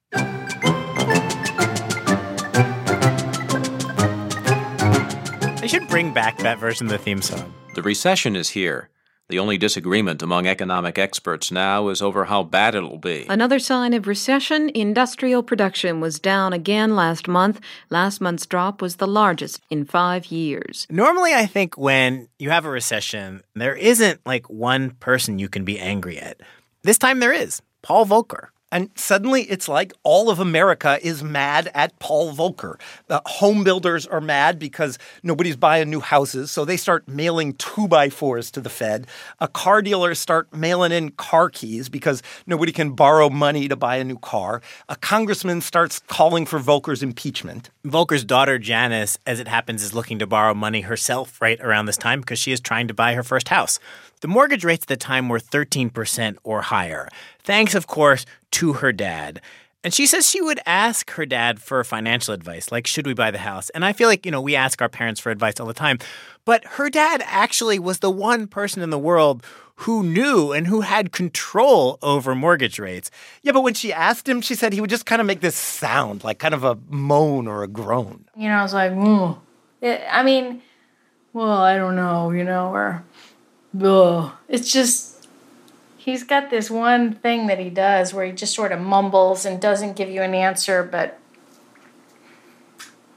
Should 5.74 5.88
bring 5.88 6.14
back 6.14 6.38
that 6.38 6.56
version 6.60 6.86
of 6.86 6.92
the 6.92 6.98
theme 6.98 7.20
song. 7.20 7.52
The 7.74 7.82
recession 7.82 8.36
is 8.36 8.50
here. 8.50 8.90
The 9.28 9.40
only 9.40 9.58
disagreement 9.58 10.22
among 10.22 10.46
economic 10.46 11.00
experts 11.00 11.50
now 11.50 11.88
is 11.88 12.00
over 12.00 12.26
how 12.26 12.44
bad 12.44 12.76
it'll 12.76 12.98
be. 13.00 13.26
Another 13.28 13.58
sign 13.58 13.92
of 13.92 14.06
recession 14.06 14.70
industrial 14.72 15.42
production 15.42 16.00
was 16.00 16.20
down 16.20 16.52
again 16.52 16.94
last 16.94 17.26
month. 17.26 17.60
Last 17.90 18.20
month's 18.20 18.46
drop 18.46 18.80
was 18.80 18.96
the 18.96 19.08
largest 19.08 19.62
in 19.68 19.84
five 19.84 20.26
years. 20.26 20.86
Normally, 20.90 21.34
I 21.34 21.46
think 21.46 21.76
when 21.76 22.28
you 22.38 22.50
have 22.50 22.66
a 22.66 22.70
recession, 22.70 23.42
there 23.56 23.74
isn't 23.74 24.20
like 24.24 24.48
one 24.48 24.90
person 24.90 25.40
you 25.40 25.48
can 25.48 25.64
be 25.64 25.80
angry 25.80 26.18
at. 26.18 26.40
This 26.84 26.98
time 26.98 27.18
there 27.18 27.32
is 27.32 27.62
Paul 27.82 28.06
Volcker. 28.06 28.50
And 28.74 28.90
suddenly 28.96 29.42
it's 29.42 29.68
like 29.68 29.92
all 30.02 30.28
of 30.28 30.40
America 30.40 30.98
is 31.00 31.22
mad 31.22 31.70
at 31.74 31.96
Paul 32.00 32.34
Volcker. 32.34 32.74
The 33.06 33.22
home 33.24 33.62
builders 33.62 34.04
are 34.04 34.20
mad 34.20 34.58
because 34.58 34.98
nobody's 35.22 35.54
buying 35.54 35.90
new 35.90 36.00
houses, 36.00 36.50
so 36.50 36.64
they 36.64 36.76
start 36.76 37.06
mailing 37.06 37.52
two 37.52 37.86
by 37.86 38.10
fours 38.10 38.50
to 38.50 38.60
the 38.60 38.68
Fed. 38.68 39.06
A 39.38 39.46
car 39.46 39.80
dealers 39.80 40.18
start 40.18 40.52
mailing 40.52 40.90
in 40.90 41.12
car 41.12 41.50
keys 41.50 41.88
because 41.88 42.20
nobody 42.48 42.72
can 42.72 42.94
borrow 42.94 43.30
money 43.30 43.68
to 43.68 43.76
buy 43.76 43.94
a 43.94 44.02
new 44.02 44.18
car. 44.18 44.60
A 44.88 44.96
congressman 44.96 45.60
starts 45.60 46.00
calling 46.08 46.44
for 46.44 46.58
Volcker's 46.58 47.04
impeachment. 47.04 47.70
Volcker's 47.86 48.24
daughter, 48.24 48.58
Janice, 48.58 49.18
as 49.24 49.38
it 49.38 49.46
happens, 49.46 49.84
is 49.84 49.94
looking 49.94 50.18
to 50.18 50.26
borrow 50.26 50.52
money 50.52 50.80
herself 50.80 51.40
right 51.40 51.60
around 51.60 51.86
this 51.86 51.96
time 51.96 52.18
because 52.18 52.40
she 52.40 52.50
is 52.50 52.58
trying 52.58 52.88
to 52.88 52.94
buy 52.94 53.14
her 53.14 53.22
first 53.22 53.50
house. 53.50 53.78
The 54.24 54.28
mortgage 54.28 54.64
rates 54.64 54.84
at 54.84 54.88
the 54.88 54.96
time 54.96 55.28
were 55.28 55.38
13% 55.38 56.38
or 56.44 56.62
higher, 56.62 57.10
thanks, 57.42 57.74
of 57.74 57.86
course, 57.86 58.24
to 58.52 58.72
her 58.72 58.90
dad. 58.90 59.42
And 59.82 59.92
she 59.92 60.06
says 60.06 60.26
she 60.26 60.40
would 60.40 60.60
ask 60.64 61.10
her 61.10 61.26
dad 61.26 61.60
for 61.60 61.84
financial 61.84 62.32
advice, 62.32 62.72
like, 62.72 62.86
should 62.86 63.06
we 63.06 63.12
buy 63.12 63.30
the 63.30 63.36
house? 63.36 63.68
And 63.68 63.84
I 63.84 63.92
feel 63.92 64.08
like, 64.08 64.24
you 64.24 64.32
know, 64.32 64.40
we 64.40 64.56
ask 64.56 64.80
our 64.80 64.88
parents 64.88 65.20
for 65.20 65.30
advice 65.30 65.60
all 65.60 65.66
the 65.66 65.74
time. 65.74 65.98
But 66.46 66.64
her 66.64 66.88
dad 66.88 67.22
actually 67.26 67.78
was 67.78 67.98
the 67.98 68.10
one 68.10 68.46
person 68.46 68.82
in 68.82 68.88
the 68.88 68.98
world 68.98 69.44
who 69.74 70.02
knew 70.02 70.52
and 70.52 70.68
who 70.68 70.80
had 70.80 71.12
control 71.12 71.98
over 72.00 72.34
mortgage 72.34 72.78
rates. 72.78 73.10
Yeah, 73.42 73.52
but 73.52 73.60
when 73.60 73.74
she 73.74 73.92
asked 73.92 74.26
him, 74.26 74.40
she 74.40 74.54
said 74.54 74.72
he 74.72 74.80
would 74.80 74.88
just 74.88 75.04
kind 75.04 75.20
of 75.20 75.26
make 75.26 75.42
this 75.42 75.54
sound, 75.54 76.24
like 76.24 76.38
kind 76.38 76.54
of 76.54 76.64
a 76.64 76.78
moan 76.88 77.46
or 77.46 77.62
a 77.62 77.68
groan. 77.68 78.24
You 78.34 78.48
know, 78.48 78.54
I 78.54 78.62
was 78.62 78.72
like, 78.72 78.92
mm. 78.92 79.38
I 79.82 80.22
mean, 80.22 80.62
well, 81.34 81.58
I 81.58 81.76
don't 81.76 81.96
know, 81.96 82.30
you 82.30 82.44
know, 82.44 82.72
or 82.72 83.04
ugh. 83.80 84.32
It's 84.48 84.72
just 84.72 85.26
he's 85.96 86.22
got 86.24 86.50
this 86.50 86.70
one 86.70 87.14
thing 87.14 87.46
that 87.46 87.58
he 87.58 87.70
does 87.70 88.12
where 88.12 88.26
he 88.26 88.32
just 88.32 88.54
sort 88.54 88.72
of 88.72 88.80
mumbles 88.80 89.44
and 89.46 89.60
doesn't 89.60 89.96
give 89.96 90.08
you 90.10 90.22
an 90.22 90.34
answer, 90.34 90.82
but 90.82 91.18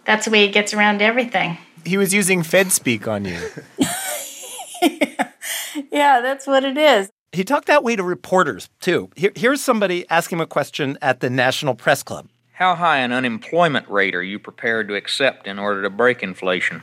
that's 0.05 0.25
the 0.25 0.31
way 0.31 0.45
he 0.45 0.51
gets 0.51 0.73
around 0.73 1.01
everything. 1.01 1.57
He 1.85 1.97
was 1.97 2.13
using 2.13 2.43
Fed 2.43 2.71
speak 2.71 3.07
on 3.07 3.25
you. 3.25 3.39
yeah, 5.91 6.21
that's 6.21 6.47
what 6.47 6.63
it 6.63 6.77
is. 6.77 7.09
He 7.33 7.43
talked 7.43 7.67
that 7.67 7.83
way 7.83 7.95
to 7.95 8.03
reporters, 8.03 8.69
too. 8.79 9.09
Here, 9.15 9.31
here's 9.35 9.61
somebody 9.61 10.09
asking 10.09 10.37
him 10.37 10.41
a 10.41 10.47
question 10.47 10.97
at 11.01 11.19
the 11.19 11.29
National 11.29 11.75
Press 11.75 12.03
Club. 12.03 12.29
How 12.53 12.73
high 12.75 12.97
an 12.97 13.11
unemployment 13.11 13.87
rate 13.89 14.15
are 14.15 14.23
you 14.23 14.39
prepared 14.39 14.87
to 14.87 14.95
accept 14.95 15.45
in 15.45 15.59
order 15.59 15.83
to 15.83 15.89
break 15.89 16.23
inflation? 16.23 16.81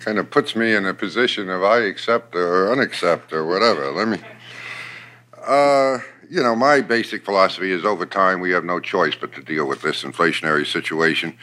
Kind 0.00 0.18
of 0.18 0.30
puts 0.30 0.54
me 0.54 0.74
in 0.74 0.86
a 0.86 0.94
position 0.94 1.48
of 1.48 1.62
I 1.62 1.78
accept 1.80 2.34
or 2.34 2.66
unaccept 2.74 3.32
or 3.32 3.46
whatever. 3.46 3.90
Let 3.90 4.08
me. 4.08 4.18
Uh, 5.46 5.98
you 6.30 6.42
know, 6.42 6.54
my 6.54 6.80
basic 6.80 7.24
philosophy 7.24 7.70
is 7.70 7.84
over 7.84 8.06
time 8.06 8.40
we 8.40 8.50
have 8.50 8.64
no 8.64 8.80
choice 8.80 9.14
but 9.14 9.32
to 9.34 9.42
deal 9.42 9.66
with 9.66 9.82
this 9.82 10.02
inflationary 10.02 10.66
situation. 10.66 11.38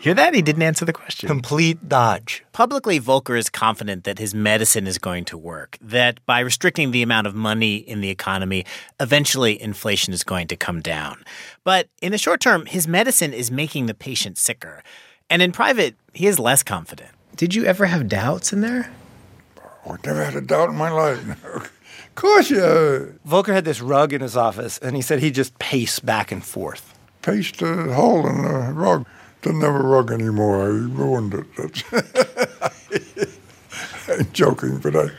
Hear 0.00 0.14
that? 0.14 0.34
He 0.34 0.42
didn't 0.42 0.62
answer 0.62 0.84
the 0.84 0.92
question. 0.92 1.26
Complete 1.26 1.88
dodge. 1.88 2.44
Publicly, 2.52 3.00
Volcker 3.00 3.38
is 3.38 3.48
confident 3.48 4.04
that 4.04 4.18
his 4.18 4.34
medicine 4.34 4.86
is 4.86 4.98
going 4.98 5.24
to 5.26 5.38
work, 5.38 5.78
that 5.80 6.24
by 6.26 6.40
restricting 6.40 6.90
the 6.90 7.02
amount 7.02 7.26
of 7.26 7.34
money 7.34 7.76
in 7.76 8.00
the 8.00 8.10
economy, 8.10 8.64
eventually 9.00 9.60
inflation 9.60 10.12
is 10.12 10.22
going 10.22 10.46
to 10.48 10.56
come 10.56 10.80
down. 10.80 11.24
But 11.64 11.88
in 12.02 12.12
the 12.12 12.18
short 12.18 12.40
term, 12.40 12.66
his 12.66 12.86
medicine 12.86 13.32
is 13.32 13.50
making 13.50 13.86
the 13.86 13.94
patient 13.94 14.38
sicker. 14.38 14.82
And 15.30 15.42
in 15.42 15.52
private, 15.52 15.96
he 16.12 16.26
is 16.26 16.38
less 16.38 16.62
confident. 16.62 17.10
Did 17.34 17.54
you 17.54 17.64
ever 17.64 17.86
have 17.86 18.08
doubts 18.08 18.52
in 18.52 18.60
there? 18.60 18.90
I 19.86 19.96
never 20.04 20.24
had 20.24 20.36
a 20.36 20.40
doubt 20.42 20.68
in 20.68 20.76
my 20.76 20.90
life. 20.90 21.44
of 21.54 22.14
course, 22.14 22.50
yeah. 22.50 23.06
Volcker 23.26 23.54
had 23.54 23.64
this 23.64 23.80
rug 23.80 24.12
in 24.12 24.20
his 24.20 24.36
office, 24.36 24.78
and 24.78 24.94
he 24.94 25.02
said 25.02 25.20
he'd 25.20 25.34
just 25.34 25.58
pace 25.58 25.98
back 25.98 26.30
and 26.30 26.44
forth. 26.44 26.94
Paced 27.22 27.62
a 27.62 27.94
hole 27.94 28.26
in 28.26 28.42
the 28.42 28.72
rug. 28.72 29.06
Doesn't 29.42 29.60
have 29.60 29.74
a 29.74 29.82
rug 29.82 30.10
anymore. 30.10 30.62
I 30.62 30.66
ruined 30.66 31.34
it. 31.34 31.46
I'm 34.08 34.32
joking, 34.32 34.78
but 34.78 34.96
I, 34.96 35.10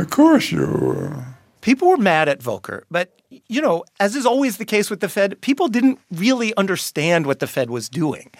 of 0.00 0.10
course, 0.10 0.52
you. 0.52 1.12
Uh... 1.12 1.24
People 1.60 1.88
were 1.88 1.96
mad 1.96 2.28
at 2.28 2.40
Volcker, 2.40 2.82
but 2.90 3.18
you 3.48 3.60
know, 3.60 3.84
as 4.00 4.16
is 4.16 4.24
always 4.24 4.56
the 4.56 4.64
case 4.64 4.90
with 4.90 5.00
the 5.00 5.08
Fed, 5.08 5.40
people 5.40 5.68
didn't 5.68 5.98
really 6.10 6.54
understand 6.56 7.26
what 7.26 7.40
the 7.40 7.46
Fed 7.46 7.70
was 7.70 7.88
doing. 7.88 8.30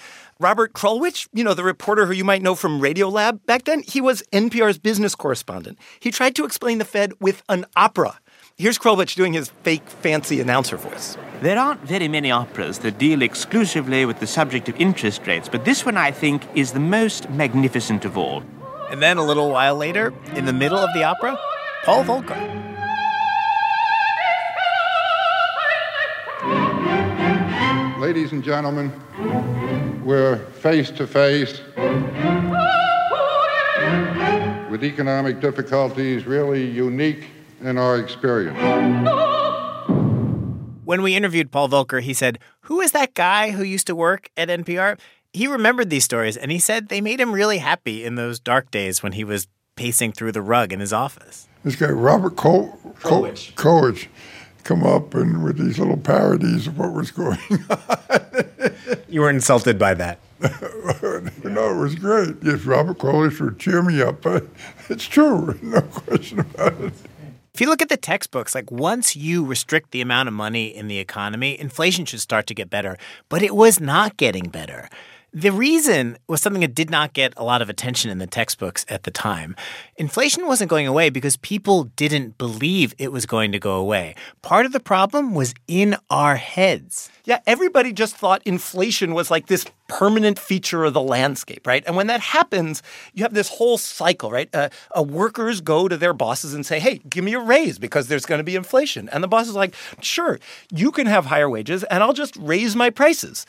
Robert 0.41 0.73
Krulwich, 0.73 1.29
you 1.33 1.43
know, 1.43 1.53
the 1.53 1.65
reporter 1.65 2.07
who 2.07 2.13
you 2.13 2.25
might 2.25 2.43
know 2.43 2.55
from 2.55 2.81
Radiolab, 2.81 3.45
back 3.45 3.65
then 3.65 3.83
he 3.83 4.01
was 4.01 4.23
NPR's 4.33 4.79
business 4.79 5.15
correspondent. 5.15 5.79
He 6.01 6.11
tried 6.11 6.37
to 6.37 6.45
explain 6.45 6.79
the 6.79 6.85
Fed 6.85 7.13
with 7.21 7.43
an 7.49 7.67
opera. 7.77 8.19
Here's 8.57 8.79
Krulwich 8.79 9.15
doing 9.15 9.33
his 9.33 9.49
fake 9.63 9.89
fancy 9.89 10.41
announcer 10.41 10.77
voice. 10.77 11.17
There 11.41 11.57
aren't 11.57 11.83
very 11.83 12.09
many 12.09 12.33
operas 12.33 12.81
that 12.81 12.99
deal 12.99 13.23
exclusively 13.23 14.05
with 14.05 14.19
the 14.19 14.27
subject 14.27 14.69
of 14.69 14.75
interest 14.81 15.25
rates, 15.25 15.49
but 15.49 15.65
this 15.65 15.87
one 15.87 15.97
I 15.97 16.11
think 16.11 16.43
is 16.57 16.73
the 16.73 16.81
most 16.81 17.31
magnificent 17.31 18.05
of 18.05 18.19
all. 18.19 18.43
And 18.91 19.01
then 19.01 19.19
a 19.19 19.25
little 19.25 19.49
while 19.49 19.77
later, 19.77 20.13
in 20.35 20.47
the 20.47 20.53
middle 20.53 20.79
of 20.79 20.93
the 20.95 21.05
opera, 21.05 21.39
Paul 21.85 22.03
Volcker. 22.03 22.37
Ladies 28.01 28.33
and 28.33 28.43
gentlemen, 28.43 28.93
we're 30.05 30.39
face 30.55 30.91
to 30.91 31.07
face 31.07 31.61
with 34.69 34.83
economic 34.83 35.41
difficulties 35.41 36.27
really 36.27 36.69
unique 36.69 37.27
in 37.61 37.79
our 37.79 37.99
experience. 37.99 39.38
When 40.89 41.03
we 41.03 41.15
interviewed 41.15 41.51
Paul 41.51 41.69
Volcker, 41.69 42.01
he 42.01 42.15
said, 42.15 42.39
Who 42.63 42.81
is 42.81 42.93
that 42.93 43.13
guy 43.13 43.51
who 43.51 43.63
used 43.63 43.87
to 43.89 43.95
work 43.95 44.31
at 44.39 44.49
NPR? 44.49 44.99
He 45.35 45.47
remembered 45.47 45.91
these 45.91 46.05
stories 46.05 46.35
and 46.35 46.51
he 46.51 46.59
said 46.59 46.89
they 46.89 47.03
made 47.03 47.21
him 47.21 47.33
really 47.33 47.59
happy 47.59 48.07
in 48.07 48.15
those 48.15 48.41
dark 48.41 48.71
days 48.71 49.03
when 49.03 49.13
he 49.13 49.23
was 49.23 49.49
pacing 49.77 50.13
through 50.13 50.33
the 50.33 50.41
rug 50.41 50.73
in 50.73 50.81
his 50.81 50.95
office. 50.95 51.47
This 51.63 51.77
guy, 51.77 51.91
Robert 51.91 52.37
Col- 52.37 52.79
Col- 53.03 53.25
Krulwich, 53.55 54.07
come 54.65 54.83
up 54.83 55.15
and 55.15 55.45
with 55.45 55.59
these 55.59 55.79
little 55.79 55.99
parodies 55.99 56.67
of 56.67 56.79
what 56.79 56.95
was 56.95 57.11
going 57.11 57.37
on. 57.69 58.99
you 59.11 59.21
were 59.21 59.29
insulted 59.29 59.79
by 59.79 59.93
that. 59.93 60.19
no, 60.41 61.71
it 61.71 61.77
was 61.77 61.97
great. 61.97 62.35
Yes, 62.43 62.65
Robert 62.65 62.97
Krulwich 62.97 63.39
would 63.43 63.59
cheer 63.59 63.83
me 63.83 64.01
up. 64.01 64.25
It's 64.89 65.05
true, 65.05 65.59
no 65.63 65.83
question 65.83 66.41
about 66.41 66.81
it. 66.81 66.95
If 67.55 67.61
you 67.61 67.69
look 67.69 67.83
at 67.83 67.89
the 67.89 67.97
textbooks, 67.97 68.55
like 68.55 68.71
once 68.71 69.17
you 69.17 69.45
restrict 69.45 69.91
the 69.91 70.01
amount 70.01 70.29
of 70.29 70.35
money 70.35 70.67
in 70.67 70.87
the 70.87 70.99
economy, 70.99 71.59
inflation 71.59 72.05
should 72.05 72.21
start 72.21 72.47
to 72.49 72.55
get 72.55 72.71
better. 72.71 72.97
But 73.29 73.43
it 73.43 73.55
was 73.55 73.81
not 73.81 74.17
getting 74.17 74.49
better. 74.49 74.89
The 75.35 75.53
reason 75.53 76.17
was 76.27 76.41
something 76.41 76.63
that 76.63 76.75
did 76.75 76.89
not 76.89 77.13
get 77.13 77.35
a 77.37 77.45
lot 77.45 77.61
of 77.61 77.69
attention 77.69 78.11
in 78.11 78.17
the 78.17 78.27
textbooks 78.27 78.87
at 78.89 79.03
the 79.03 79.11
time. 79.11 79.57
Inflation 79.99 80.47
wasn't 80.47 80.71
going 80.71 80.87
away 80.87 81.11
because 81.11 81.37
people 81.37 81.85
didn't 81.85 82.39
believe 82.39 82.95
it 82.97 83.13
was 83.13 83.27
going 83.27 83.53
to 83.53 83.59
go 83.59 83.75
away. 83.75 84.15
Part 84.41 84.65
of 84.65 84.73
the 84.73 84.81
problem 84.81 85.35
was 85.35 85.53
in 85.67 85.97
our 86.09 86.37
heads. 86.37 87.11
Yeah, 87.27 87.41
everybody 87.47 87.93
just 87.93 88.17
thought 88.17 88.41
inflation 88.47 89.13
was 89.13 89.31
like 89.31 89.49
this 89.49 89.67
permanent 89.87 90.39
feature 90.39 90.85
of 90.85 90.95
the 90.95 91.01
landscape, 91.03 91.67
right? 91.67 91.85
And 91.87 91.95
when 91.95 92.07
that 92.07 92.21
happens, 92.21 92.83
you 93.13 93.23
have 93.23 93.35
this 93.35 93.51
whole 93.51 93.77
cycle, 93.77 94.31
right? 94.31 94.49
Uh, 94.55 94.71
uh, 94.97 95.03
workers 95.03 95.61
go 95.61 95.89
to 95.89 95.99
their 95.99 96.15
bosses 96.15 96.55
and 96.55 96.65
say, 96.65 96.81
hey, 96.81 97.03
give 97.09 97.23
me 97.23 97.35
a 97.35 97.41
raise 97.41 97.79
because 97.79 98.09
there's 98.09 98.25
going 98.25 98.39
to 98.39 98.45
be 98.45 98.57
inflation. 98.57 99.11
And 99.11 99.23
the 99.23 99.29
boss 99.29 99.47
is 99.47 99.55
like, 99.55 99.75
sure, 100.01 100.39
you 100.73 100.91
can 100.91 101.07
have 101.07 101.27
higher 101.27 101.51
wages 101.51 101.85
and 101.85 102.03
I'll 102.03 102.15
just 102.15 102.35
raise 102.37 102.75
my 102.75 102.89
prices. 102.89 103.45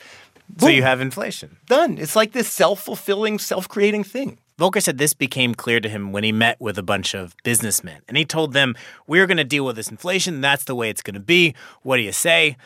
So 0.58 0.68
you 0.68 0.82
have 0.82 1.00
inflation. 1.00 1.56
Done. 1.66 1.98
It's 1.98 2.16
like 2.16 2.32
this 2.32 2.48
self 2.48 2.80
fulfilling, 2.80 3.38
self 3.38 3.68
creating 3.68 4.04
thing. 4.04 4.38
Volcker 4.58 4.82
said 4.82 4.98
this 4.98 5.14
became 5.14 5.54
clear 5.54 5.80
to 5.80 5.88
him 5.88 6.12
when 6.12 6.22
he 6.22 6.32
met 6.32 6.60
with 6.60 6.76
a 6.76 6.82
bunch 6.82 7.14
of 7.14 7.34
businessmen. 7.44 8.02
And 8.08 8.16
he 8.16 8.24
told 8.26 8.52
them, 8.52 8.74
We're 9.06 9.26
going 9.26 9.38
to 9.38 9.44
deal 9.44 9.64
with 9.64 9.76
this 9.76 9.90
inflation. 9.90 10.40
That's 10.40 10.64
the 10.64 10.74
way 10.74 10.90
it's 10.90 11.02
going 11.02 11.14
to 11.14 11.20
be. 11.20 11.54
What 11.82 11.96
do 11.96 12.02
you 12.02 12.12
say? 12.12 12.56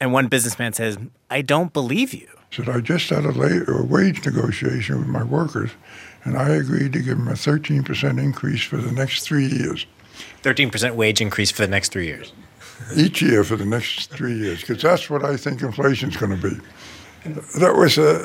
And 0.00 0.12
one 0.12 0.28
businessman 0.28 0.72
says, 0.72 0.98
I 1.30 1.42
don't 1.42 1.72
believe 1.72 2.12
you. 2.14 2.28
He 2.50 2.56
Said, 2.62 2.68
I 2.68 2.80
just 2.80 3.08
had 3.10 3.24
a, 3.24 3.32
la- 3.32 3.74
a 3.80 3.84
wage 3.84 4.24
negotiation 4.24 4.98
with 4.98 5.08
my 5.08 5.24
workers, 5.24 5.70
and 6.24 6.36
I 6.36 6.50
agreed 6.50 6.92
to 6.92 7.00
give 7.00 7.18
them 7.18 7.28
a 7.28 7.32
13% 7.32 8.22
increase 8.22 8.62
for 8.62 8.76
the 8.76 8.92
next 8.92 9.22
three 9.22 9.46
years. 9.46 9.86
13% 10.42 10.94
wage 10.94 11.20
increase 11.20 11.50
for 11.50 11.62
the 11.62 11.68
next 11.70 11.92
three 11.92 12.06
years. 12.06 12.32
each 12.94 13.20
year 13.20 13.42
for 13.42 13.56
the 13.56 13.64
next 13.64 14.10
three 14.10 14.34
years, 14.34 14.60
because 14.60 14.80
that's 14.82 15.10
what 15.10 15.24
I 15.24 15.36
think 15.36 15.62
inflation 15.62 16.10
is 16.10 16.16
going 16.16 16.38
to 16.38 16.50
be. 16.50 16.56
That 17.34 17.74
was 17.76 17.98
a, 17.98 18.18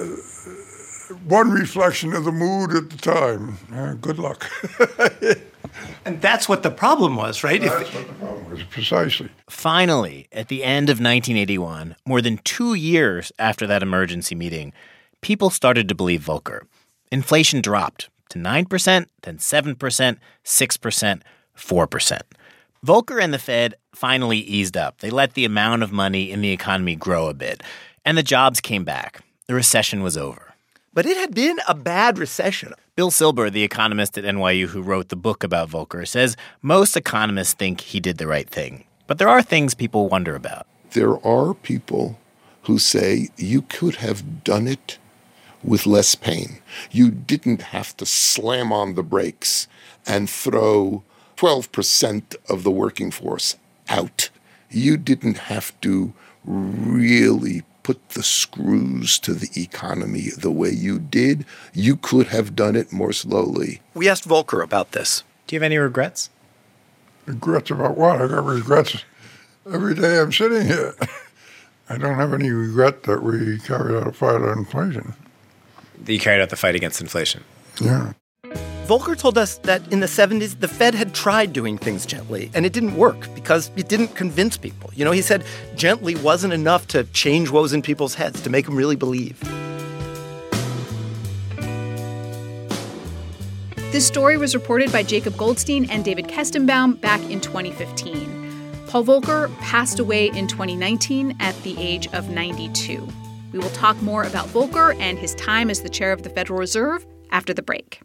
one 1.28 1.52
reflection 1.52 2.14
of 2.14 2.26
the 2.26 2.32
mood 2.32 2.76
at 2.76 2.90
the 2.90 2.98
time. 2.98 3.58
Uh, 3.74 3.94
good 3.94 4.20
luck. 4.20 4.50
And 6.06 6.22
that's 6.22 6.50
what 6.50 6.64
the 6.64 6.72
problem 6.72 7.16
was, 7.16 7.44
right? 7.44 7.62
That's 7.62 7.94
what 7.94 8.08
the 8.08 8.14
problem 8.14 8.50
was, 8.50 8.64
precisely. 8.64 9.30
Finally, 9.50 10.28
at 10.32 10.48
the 10.48 10.64
end 10.64 10.90
of 10.90 10.96
1981, 10.96 11.96
more 12.06 12.22
than 12.22 12.40
two 12.40 12.74
years 12.74 13.32
after 13.38 13.68
that 13.68 13.84
emergency 13.84 14.34
meeting, 14.36 14.74
people 15.22 15.50
started 15.50 15.88
to 15.90 15.96
believe 15.96 16.22
Volcker. 16.22 16.62
Inflation 17.12 17.62
dropped 17.62 18.10
to 18.30 18.40
9%, 18.40 19.06
then 19.22 19.38
7%, 19.38 20.18
6%, 20.44 21.22
4%. 21.56 22.22
Volcker 22.84 23.24
and 23.24 23.34
the 23.34 23.40
Fed 23.40 23.76
finally 23.94 24.40
eased 24.40 24.76
up. 24.76 25.00
They 25.00 25.12
let 25.12 25.36
the 25.36 25.46
amount 25.46 25.84
of 25.84 25.92
money 25.92 26.32
in 26.32 26.42
the 26.42 26.52
economy 26.52 26.96
grow 26.96 27.28
a 27.28 27.34
bit, 27.36 27.62
and 28.06 28.18
the 28.18 28.24
jobs 28.24 28.62
came 28.62 28.84
back. 28.84 29.22
The 29.48 29.56
recession 29.56 30.04
was 30.04 30.18
over. 30.18 30.54
But 30.94 31.06
it 31.06 31.18
had 31.18 31.34
been 31.34 31.60
a 31.68 31.74
bad 31.74 32.18
recession. 32.18 32.74
Bill 32.96 33.12
Silber, 33.12 33.50
the 33.50 33.64
economist 33.64 34.18
at 34.18 34.26
NYU 34.26 34.68
who 34.68 34.82
wrote 34.82 35.10
the 35.10 35.16
book 35.16 35.44
about 35.44 35.70
Volcker, 35.70 36.08
says 36.08 36.36
most 36.62 36.98
economists 36.98 37.54
think 37.54 37.82
he 37.82 38.00
did 38.00 38.18
the 38.18 38.28
right 38.28 38.50
thing. 38.50 38.84
But 39.08 39.18
there 39.18 39.30
are 39.30 39.42
things 39.42 39.74
people 39.74 40.10
wonder 40.10 40.36
about. 40.36 40.68
There 40.92 41.26
are 41.26 41.54
people 41.54 42.20
who 42.64 42.78
say 42.78 43.30
you 43.38 43.62
could 43.62 43.96
have 43.96 44.44
done 44.44 44.68
it 44.68 44.98
with 45.64 45.86
less 45.86 46.16
pain. 46.16 46.62
You 46.92 47.12
didn't 47.12 47.62
have 47.62 47.96
to 47.98 48.06
slam 48.06 48.72
on 48.72 48.96
the 48.96 49.04
brakes 49.04 49.68
and 50.06 50.30
throw 50.30 51.04
12% 51.38 52.36
of 52.50 52.64
the 52.64 52.72
working 52.72 53.12
force 53.12 53.56
out. 53.90 54.30
You 54.70 54.98
didn't 54.98 55.38
have 55.38 55.80
to 55.82 56.14
really 56.44 57.64
put 57.84 58.10
the 58.10 58.24
screws 58.24 59.18
to 59.20 59.34
the 59.34 59.50
economy 59.60 60.30
the 60.38 60.52
way 60.52 60.70
you 60.70 61.00
did. 61.00 61.46
You 61.74 61.96
could 61.96 62.28
have 62.28 62.56
done 62.56 62.76
it 62.76 62.92
more 62.92 63.14
slowly. 63.14 63.82
We 63.94 64.08
asked 64.10 64.28
Volcker 64.28 64.64
about 64.64 64.92
this. 64.92 65.24
Do 65.48 65.56
you 65.56 65.60
have 65.60 65.66
any 65.66 65.78
regrets? 65.78 66.30
Regrets 67.26 67.72
about 67.72 67.98
what? 67.98 68.22
I 68.22 68.28
got 68.28 68.46
regrets 68.46 69.04
every 69.72 69.96
day 69.96 70.20
I'm 70.20 70.32
sitting 70.32 70.68
here. 70.68 70.96
I 71.90 71.98
don't 71.98 72.16
have 72.16 72.34
any 72.34 72.50
regret 72.50 73.04
that 73.04 73.22
we 73.22 73.60
carried 73.60 73.98
out 73.98 74.08
a 74.08 74.12
fight 74.12 74.42
on 74.42 74.60
inflation. 74.60 75.14
That 76.04 76.14
you 76.14 76.20
carried 76.20 76.42
out 76.42 76.50
the 76.50 76.56
fight 76.56 76.76
against 76.76 77.02
inflation. 77.02 77.44
Yeah. 77.80 78.14
Volcker 78.92 79.18
told 79.18 79.38
us 79.38 79.58
that 79.60 79.82
in 79.94 80.02
the 80.02 80.06
70s, 80.06 80.60
the 80.60 80.68
Fed 80.68 80.94
had 80.94 81.14
tried 81.14 81.54
doing 81.54 81.78
things 81.78 82.06
gently, 82.06 82.52
and 82.54 82.66
it 82.66 82.74
didn't 82.74 82.98
work 82.98 83.34
because 83.34 83.72
it 83.78 83.88
didn't 83.88 84.10
convince 84.16 84.58
people. 84.58 84.92
You 84.94 85.06
know, 85.06 85.12
he 85.12 85.22
said 85.22 85.46
gently 85.78 86.16
wasn't 86.16 86.52
enough 86.52 86.88
to 86.88 87.06
change 87.06 87.50
was 87.50 87.72
in 87.72 87.82
people's 87.82 88.16
heads, 88.16 88.42
to 88.42 88.50
make 88.50 88.66
them 88.66 88.76
really 88.76 88.98
believe. 88.98 89.40
This 93.94 94.06
story 94.06 94.36
was 94.36 94.54
reported 94.56 94.92
by 94.92 95.04
Jacob 95.04 95.38
Goldstein 95.38 95.90
and 95.90 96.04
David 96.04 96.28
Kestenbaum 96.28 97.00
back 97.00 97.22
in 97.30 97.40
2015. 97.40 98.84
Paul 98.88 99.06
Volcker 99.06 99.58
passed 99.60 100.00
away 100.00 100.32
in 100.32 100.48
2019 100.48 101.38
at 101.40 101.56
the 101.64 101.80
age 101.80 102.08
of 102.08 102.30
92. 102.30 103.08
We 103.54 103.60
will 103.60 103.70
talk 103.70 104.02
more 104.02 104.24
about 104.24 104.48
Volcker 104.48 105.00
and 105.00 105.18
his 105.18 105.34
time 105.36 105.70
as 105.70 105.82
the 105.82 105.88
chair 105.88 106.12
of 106.12 106.24
the 106.24 106.30
Federal 106.30 106.60
Reserve 106.60 107.06
after 107.32 107.54
the 107.54 107.62
break. 107.62 108.02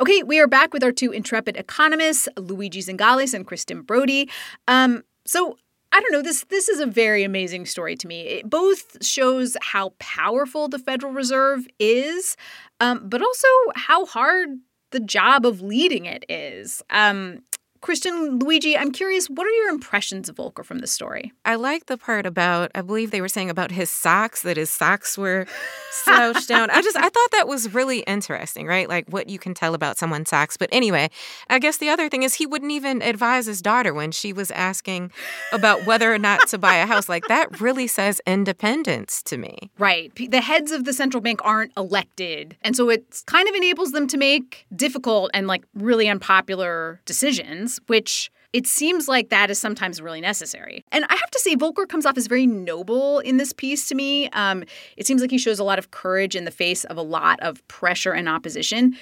Okay, 0.00 0.22
we 0.22 0.38
are 0.38 0.46
back 0.46 0.72
with 0.72 0.84
our 0.84 0.92
two 0.92 1.10
intrepid 1.10 1.56
economists, 1.56 2.28
Luigi 2.36 2.80
Zingales 2.80 3.34
and 3.34 3.44
Kristen 3.44 3.82
Broady. 3.82 4.30
Um, 4.68 5.02
so 5.26 5.58
I 5.90 6.00
don't 6.00 6.12
know. 6.12 6.22
This 6.22 6.44
this 6.44 6.68
is 6.68 6.78
a 6.78 6.86
very 6.86 7.24
amazing 7.24 7.66
story 7.66 7.96
to 7.96 8.06
me. 8.06 8.20
It 8.20 8.48
both 8.48 9.04
shows 9.04 9.56
how 9.60 9.94
powerful 9.98 10.68
the 10.68 10.78
Federal 10.78 11.12
Reserve 11.12 11.66
is, 11.80 12.36
um, 12.78 13.08
but 13.08 13.22
also 13.22 13.48
how 13.74 14.06
hard 14.06 14.50
the 14.92 15.00
job 15.00 15.44
of 15.44 15.62
leading 15.62 16.06
it 16.06 16.24
is. 16.28 16.80
Um, 16.90 17.40
Kristen, 17.80 18.38
Luigi, 18.40 18.76
I'm 18.76 18.90
curious, 18.90 19.28
what 19.28 19.46
are 19.46 19.50
your 19.50 19.68
impressions 19.68 20.28
of 20.28 20.36
Volcker 20.36 20.64
from 20.64 20.80
this 20.80 20.92
story? 20.92 21.32
I 21.44 21.54
like 21.54 21.86
the 21.86 21.96
part 21.96 22.26
about, 22.26 22.70
I 22.74 22.82
believe 22.82 23.10
they 23.10 23.20
were 23.20 23.28
saying 23.28 23.50
about 23.50 23.70
his 23.70 23.88
socks, 23.88 24.42
that 24.42 24.56
his 24.56 24.68
socks 24.68 25.16
were 25.16 25.46
slouched 25.92 26.48
down. 26.48 26.70
I 26.70 26.82
just, 26.82 26.96
I 26.96 27.08
thought 27.08 27.30
that 27.32 27.46
was 27.46 27.72
really 27.72 28.00
interesting, 28.00 28.66
right? 28.66 28.88
Like 28.88 29.08
what 29.08 29.28
you 29.28 29.38
can 29.38 29.54
tell 29.54 29.74
about 29.74 29.96
someone's 29.96 30.28
socks. 30.28 30.56
But 30.56 30.68
anyway, 30.72 31.08
I 31.48 31.58
guess 31.58 31.76
the 31.76 31.88
other 31.88 32.08
thing 32.08 32.24
is 32.24 32.34
he 32.34 32.46
wouldn't 32.46 32.72
even 32.72 33.00
advise 33.00 33.46
his 33.46 33.62
daughter 33.62 33.94
when 33.94 34.10
she 34.10 34.32
was 34.32 34.50
asking 34.50 35.12
about 35.52 35.86
whether 35.86 36.12
or 36.12 36.18
not 36.18 36.48
to 36.48 36.58
buy 36.58 36.76
a 36.76 36.86
house. 36.86 37.08
Like 37.08 37.28
that 37.28 37.60
really 37.60 37.86
says 37.86 38.20
independence 38.26 39.22
to 39.24 39.38
me. 39.38 39.70
Right. 39.78 40.12
The 40.14 40.40
heads 40.40 40.72
of 40.72 40.84
the 40.84 40.92
central 40.92 41.20
bank 41.20 41.40
aren't 41.44 41.72
elected. 41.76 42.56
And 42.62 42.74
so 42.74 42.88
it 42.90 43.22
kind 43.26 43.48
of 43.48 43.54
enables 43.54 43.92
them 43.92 44.08
to 44.08 44.16
make 44.16 44.66
difficult 44.74 45.30
and 45.32 45.46
like 45.46 45.64
really 45.74 46.08
unpopular 46.08 47.00
decisions 47.04 47.67
which 47.86 48.30
it 48.52 48.66
seems 48.66 49.08
like 49.08 49.28
that 49.28 49.50
is 49.50 49.58
sometimes 49.58 50.00
really 50.00 50.20
necessary. 50.20 50.84
And 50.90 51.04
I 51.04 51.14
have 51.14 51.30
to 51.30 51.38
say, 51.38 51.54
Volcker 51.54 51.86
comes 51.86 52.06
off 52.06 52.16
as 52.16 52.26
very 52.26 52.46
noble 52.46 53.18
in 53.18 53.36
this 53.36 53.52
piece 53.52 53.86
to 53.88 53.94
me. 53.94 54.28
Um, 54.30 54.64
it 54.96 55.06
seems 55.06 55.20
like 55.20 55.30
he 55.30 55.38
shows 55.38 55.58
a 55.58 55.64
lot 55.64 55.78
of 55.78 55.90
courage 55.90 56.34
in 56.34 56.44
the 56.44 56.50
face 56.50 56.84
of 56.84 56.96
a 56.96 57.02
lot 57.02 57.38
of 57.40 57.66
pressure 57.68 58.12
and 58.12 58.28
opposition. 58.28 58.96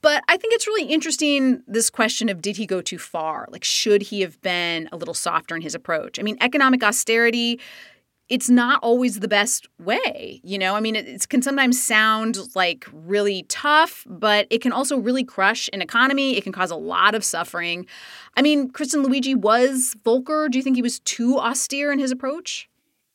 But 0.00 0.22
I 0.28 0.36
think 0.36 0.54
it's 0.54 0.66
really 0.66 0.84
interesting 0.84 1.62
this 1.66 1.90
question 1.90 2.28
of 2.28 2.40
did 2.40 2.56
he 2.56 2.66
go 2.66 2.80
too 2.80 2.98
far? 2.98 3.46
Like, 3.50 3.64
should 3.64 4.02
he 4.02 4.20
have 4.20 4.40
been 4.42 4.88
a 4.92 4.96
little 4.96 5.14
softer 5.14 5.56
in 5.56 5.62
his 5.62 5.74
approach? 5.74 6.18
I 6.18 6.22
mean, 6.22 6.38
economic 6.40 6.82
austerity 6.82 7.60
it's 8.28 8.50
not 8.50 8.80
always 8.82 9.20
the 9.20 9.28
best 9.28 9.66
way. 9.78 10.40
You 10.44 10.58
know, 10.58 10.74
I 10.74 10.80
mean, 10.80 10.96
it, 10.96 11.08
it, 11.08 11.28
can 11.28 11.40
sometimes 11.40 11.82
sound 11.82 12.38
like 12.54 12.86
really 12.92 13.44
tough, 13.44 14.04
but 14.08 14.46
it 14.50 14.60
can 14.60 14.72
also 14.72 14.98
really 14.98 15.24
crush 15.24 15.70
an 15.72 15.80
economy. 15.80 16.36
It 16.36 16.44
can 16.44 16.52
cause 16.52 16.70
a 16.70 16.76
lot 16.76 17.14
of 17.14 17.24
suffering. 17.24 17.86
I 18.36 18.42
mean, 18.42 18.70
Kristen 18.70 19.02
Luigi 19.02 19.34
was 19.34 19.96
Volcker. 20.04 20.50
Do 20.50 20.58
you 20.58 20.62
think 20.62 20.76
he 20.76 20.82
was 20.82 20.98
too 21.00 21.38
austere 21.38 21.90
in 21.90 21.98
his 21.98 22.10
approach? 22.10 22.68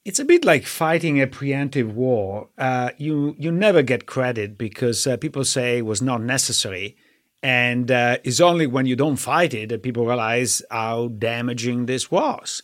It's 0.06 0.20
a 0.20 0.26
bit 0.26 0.44
like 0.44 0.66
fighting 0.66 1.22
a 1.22 1.28
preemptive 1.28 1.94
war. 1.94 2.50
Uh, 2.58 2.90
you 2.98 3.36
you 3.40 3.52
never 3.52 3.82
get 3.82 4.06
credit 4.06 4.58
because 4.58 5.08
uh, 5.08 5.16
people 5.16 5.46
say 5.46 5.78
it 5.78 5.86
was 5.86 6.02
not 6.02 6.22
necessary, 6.22 6.98
and 7.42 7.90
uh, 7.90 8.18
it's 8.26 8.42
only 8.42 8.68
when 8.68 8.86
you 8.86 8.98
don't 8.98 9.16
fight 9.16 9.54
it 9.54 9.70
that 9.70 9.82
people 9.82 10.06
realize 10.06 10.62
how 10.70 11.08
damaging 11.08 11.86
this 11.86 12.12
was. 12.12 12.64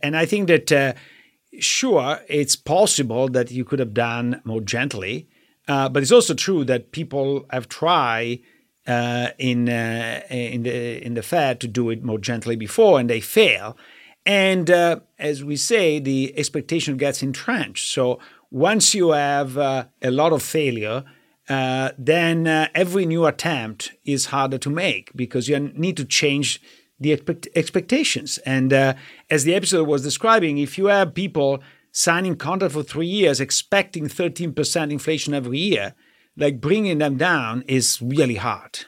And 0.00 0.16
I 0.16 0.24
think 0.24 0.46
that 0.46 0.70
uh, 0.70 0.92
sure, 1.60 2.20
it's 2.28 2.56
possible 2.56 3.28
that 3.28 3.50
you 3.50 3.64
could 3.64 3.78
have 3.78 3.94
done 3.94 4.40
more 4.44 4.60
gently, 4.60 5.28
uh, 5.66 5.88
but 5.88 6.02
it's 6.02 6.12
also 6.12 6.34
true 6.34 6.64
that 6.64 6.92
people 6.92 7.46
have 7.50 7.68
tried 7.68 8.40
uh, 8.86 9.28
in 9.38 9.68
uh, 9.68 10.22
in 10.30 10.62
the 10.62 11.04
in 11.04 11.14
the 11.14 11.22
Fed 11.22 11.60
to 11.60 11.68
do 11.68 11.90
it 11.90 12.02
more 12.02 12.18
gently 12.18 12.56
before, 12.56 12.98
and 12.98 13.08
they 13.10 13.20
fail. 13.20 13.76
And 14.24 14.70
uh, 14.70 15.00
as 15.18 15.44
we 15.44 15.56
say, 15.56 15.98
the 15.98 16.32
expectation 16.36 16.96
gets 16.96 17.22
entrenched. 17.22 17.90
So 17.92 18.18
once 18.50 18.94
you 18.94 19.10
have 19.10 19.58
uh, 19.58 19.86
a 20.02 20.10
lot 20.10 20.32
of 20.32 20.42
failure, 20.42 21.04
uh, 21.48 21.90
then 21.98 22.46
every 22.74 23.06
new 23.06 23.26
attempt 23.26 23.92
is 24.04 24.26
harder 24.26 24.58
to 24.58 24.70
make 24.70 25.12
because 25.14 25.48
you 25.48 25.58
need 25.58 25.96
to 25.96 26.04
change 26.04 26.60
the 27.00 27.12
expect- 27.12 27.48
expectations. 27.54 28.38
And 28.38 28.72
uh, 28.72 28.94
as 29.30 29.44
the 29.44 29.54
episode 29.54 29.88
was 29.88 30.02
describing, 30.02 30.58
if 30.58 30.78
you 30.78 30.86
have 30.86 31.14
people 31.14 31.62
signing 31.92 32.36
contract 32.36 32.74
for 32.74 32.82
three 32.82 33.06
years 33.06 33.40
expecting 33.40 34.08
13% 34.08 34.90
inflation 34.90 35.34
every 35.34 35.58
year, 35.58 35.94
like 36.36 36.60
bringing 36.60 36.98
them 36.98 37.16
down 37.16 37.62
is 37.66 38.00
really 38.00 38.36
hard. 38.36 38.86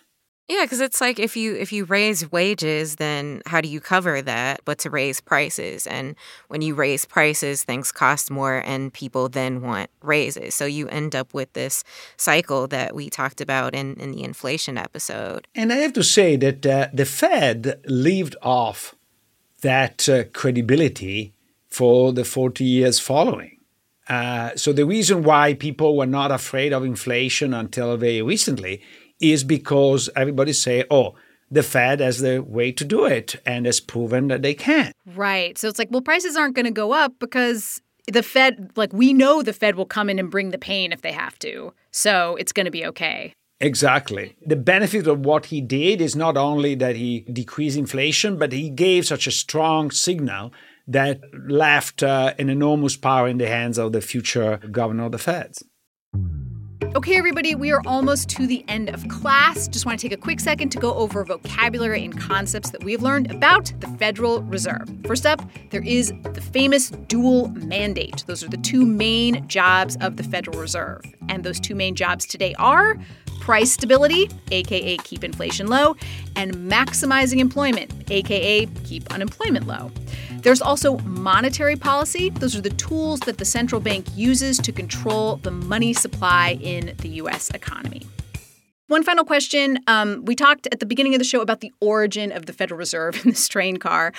Yeah, 0.50 0.64
because 0.64 0.80
it's 0.80 1.00
like 1.00 1.20
if 1.20 1.36
you 1.36 1.54
if 1.54 1.72
you 1.72 1.84
raise 1.84 2.32
wages, 2.32 2.96
then 2.96 3.40
how 3.46 3.60
do 3.60 3.68
you 3.68 3.80
cover 3.80 4.20
that? 4.20 4.60
But 4.64 4.78
to 4.80 4.90
raise 4.90 5.20
prices, 5.20 5.86
and 5.86 6.16
when 6.48 6.60
you 6.60 6.74
raise 6.74 7.04
prices, 7.04 7.62
things 7.62 7.92
cost 7.92 8.32
more, 8.32 8.60
and 8.66 8.92
people 8.92 9.28
then 9.28 9.62
want 9.62 9.90
raises. 10.02 10.56
So 10.56 10.64
you 10.64 10.88
end 10.88 11.14
up 11.14 11.32
with 11.32 11.52
this 11.52 11.84
cycle 12.16 12.66
that 12.66 12.96
we 12.96 13.08
talked 13.10 13.40
about 13.40 13.76
in 13.76 13.94
in 14.00 14.10
the 14.10 14.24
inflation 14.24 14.76
episode. 14.76 15.46
And 15.54 15.72
I 15.72 15.76
have 15.76 15.92
to 15.92 16.02
say 16.02 16.34
that 16.38 16.66
uh, 16.66 16.88
the 16.92 17.04
Fed 17.04 17.80
lived 17.86 18.34
off 18.42 18.96
that 19.60 20.08
uh, 20.08 20.24
credibility 20.32 21.32
for 21.68 22.12
the 22.12 22.24
forty 22.24 22.64
years 22.64 22.98
following. 22.98 23.58
Uh, 24.08 24.50
so 24.56 24.72
the 24.72 24.84
reason 24.84 25.22
why 25.22 25.54
people 25.54 25.96
were 25.96 26.06
not 26.06 26.32
afraid 26.32 26.72
of 26.72 26.84
inflation 26.84 27.54
until 27.54 27.96
very 27.96 28.20
recently 28.20 28.82
is 29.20 29.44
because 29.44 30.08
everybody 30.16 30.52
say, 30.52 30.84
oh, 30.90 31.14
the 31.50 31.62
Fed 31.62 32.00
has 32.00 32.20
the 32.20 32.40
way 32.40 32.72
to 32.72 32.84
do 32.84 33.04
it 33.04 33.36
and 33.44 33.66
has 33.66 33.80
proven 33.80 34.28
that 34.28 34.42
they 34.42 34.54
can. 34.54 34.92
Right. 35.14 35.58
So 35.58 35.68
it's 35.68 35.78
like, 35.78 35.88
well, 35.90 36.00
prices 36.00 36.36
aren't 36.36 36.54
going 36.54 36.66
to 36.66 36.70
go 36.70 36.92
up 36.92 37.14
because 37.18 37.80
the 38.10 38.22
Fed, 38.22 38.70
like, 38.76 38.92
we 38.92 39.12
know 39.12 39.42
the 39.42 39.52
Fed 39.52 39.74
will 39.74 39.86
come 39.86 40.08
in 40.08 40.18
and 40.18 40.30
bring 40.30 40.50
the 40.50 40.58
pain 40.58 40.92
if 40.92 41.02
they 41.02 41.12
have 41.12 41.38
to. 41.40 41.72
So 41.90 42.36
it's 42.36 42.52
going 42.52 42.66
to 42.66 42.70
be 42.70 42.86
okay. 42.86 43.34
Exactly. 43.60 44.36
The 44.46 44.56
benefit 44.56 45.06
of 45.06 45.20
what 45.26 45.46
he 45.46 45.60
did 45.60 46.00
is 46.00 46.16
not 46.16 46.36
only 46.36 46.74
that 46.76 46.96
he 46.96 47.20
decreased 47.20 47.76
inflation, 47.76 48.38
but 48.38 48.52
he 48.52 48.70
gave 48.70 49.06
such 49.06 49.26
a 49.26 49.30
strong 49.30 49.90
signal 49.90 50.52
that 50.88 51.20
left 51.46 52.02
uh, 52.02 52.32
an 52.38 52.48
enormous 52.48 52.96
power 52.96 53.28
in 53.28 53.38
the 53.38 53.48
hands 53.48 53.76
of 53.76 53.92
the 53.92 54.00
future 54.00 54.60
governor 54.70 55.04
of 55.04 55.12
the 55.12 55.18
Feds. 55.18 55.62
Okay, 56.96 57.16
everybody, 57.16 57.54
we 57.54 57.70
are 57.70 57.80
almost 57.86 58.28
to 58.30 58.48
the 58.48 58.64
end 58.66 58.88
of 58.88 59.06
class. 59.06 59.68
Just 59.68 59.86
want 59.86 60.00
to 60.00 60.08
take 60.08 60.18
a 60.18 60.20
quick 60.20 60.40
second 60.40 60.70
to 60.70 60.78
go 60.78 60.92
over 60.94 61.24
vocabulary 61.24 62.04
and 62.04 62.18
concepts 62.18 62.70
that 62.70 62.82
we've 62.82 63.00
learned 63.00 63.30
about 63.30 63.72
the 63.78 63.86
Federal 63.86 64.42
Reserve. 64.42 64.92
First 65.06 65.24
up, 65.24 65.40
there 65.70 65.84
is 65.84 66.12
the 66.34 66.40
famous 66.40 66.90
dual 66.90 67.46
mandate. 67.50 68.24
Those 68.26 68.42
are 68.42 68.48
the 68.48 68.56
two 68.56 68.84
main 68.84 69.46
jobs 69.46 69.98
of 70.00 70.16
the 70.16 70.24
Federal 70.24 70.58
Reserve. 70.58 71.02
And 71.28 71.44
those 71.44 71.60
two 71.60 71.76
main 71.76 71.94
jobs 71.94 72.26
today 72.26 72.54
are 72.58 72.96
price 73.40 73.70
stability, 73.70 74.28
aka 74.50 74.96
keep 74.98 75.22
inflation 75.22 75.68
low, 75.68 75.94
and 76.34 76.54
maximizing 76.56 77.38
employment, 77.38 77.92
aka 78.10 78.66
keep 78.66 79.12
unemployment 79.12 79.68
low. 79.68 79.92
There's 80.42 80.62
also 80.62 80.96
monetary 80.98 81.76
policy. 81.76 82.30
Those 82.30 82.56
are 82.56 82.62
the 82.62 82.70
tools 82.70 83.20
that 83.20 83.36
the 83.36 83.44
central 83.44 83.80
bank 83.80 84.06
uses 84.16 84.56
to 84.58 84.72
control 84.72 85.36
the 85.36 85.50
money 85.50 85.92
supply 85.92 86.58
in 86.62 86.94
the 86.98 87.08
U.S. 87.08 87.50
economy. 87.50 88.02
One 88.86 89.04
final 89.04 89.24
question. 89.24 89.78
Um, 89.86 90.24
we 90.24 90.34
talked 90.34 90.66
at 90.72 90.80
the 90.80 90.86
beginning 90.86 91.14
of 91.14 91.18
the 91.18 91.24
show 91.24 91.42
about 91.42 91.60
the 91.60 91.72
origin 91.80 92.32
of 92.32 92.46
the 92.46 92.52
Federal 92.54 92.78
Reserve 92.78 93.14
in 93.24 93.30
this 93.30 93.48
train 93.48 93.76
car. 93.76 94.12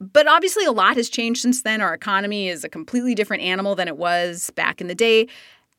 But 0.00 0.26
obviously, 0.26 0.64
a 0.64 0.72
lot 0.72 0.96
has 0.96 1.08
changed 1.08 1.40
since 1.40 1.62
then. 1.62 1.80
Our 1.80 1.94
economy 1.94 2.48
is 2.48 2.64
a 2.64 2.68
completely 2.68 3.14
different 3.14 3.44
animal 3.44 3.76
than 3.76 3.86
it 3.86 3.96
was 3.96 4.50
back 4.56 4.80
in 4.80 4.88
the 4.88 4.94
day. 4.94 5.28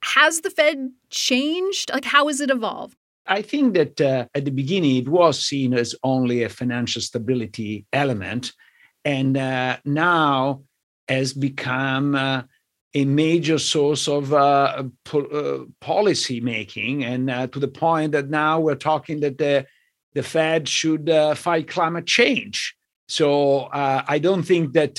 Has 0.04 0.42
the 0.42 0.50
Fed 0.50 0.90
changed? 1.10 1.92
Like, 1.94 2.06
how 2.06 2.28
has 2.28 2.40
it 2.40 2.50
evolved? 2.50 2.96
I 3.28 3.42
think 3.42 3.76
that 3.76 4.02
uh, 4.02 4.26
at 4.34 4.46
the 4.46 4.52
beginning 4.52 4.96
it 4.96 5.10
was 5.10 5.46
seen 5.46 5.74
as 5.74 5.94
only 6.04 6.44
a 6.44 6.50
financial 6.50 7.02
stability 7.02 7.86
element 7.94 8.54
and 9.06 9.38
uh, 9.38 9.78
now 9.86 10.64
has 11.08 11.34
become 11.34 12.16
uh, 12.16 12.44
a 12.94 13.06
major 13.06 13.58
source 13.58 14.08
of 14.08 14.34
uh, 14.34 14.84
po- 15.06 15.26
uh, 15.26 15.66
policy 15.80 16.40
making, 16.42 17.04
and 17.04 17.30
uh, 17.30 17.48
to 17.48 17.60
the 17.60 17.68
point 17.68 18.12
that 18.12 18.30
now 18.30 18.60
we're 18.60 18.76
talking 18.76 19.22
that 19.22 19.38
the 19.38 19.66
the 20.14 20.24
Fed 20.24 20.68
should 20.68 21.10
uh, 21.10 21.36
fight 21.36 21.68
climate 21.68 22.06
change. 22.06 22.76
So 23.08 23.70
I 23.72 24.20
don't 24.20 24.44
think 24.44 24.74
that. 24.74 24.96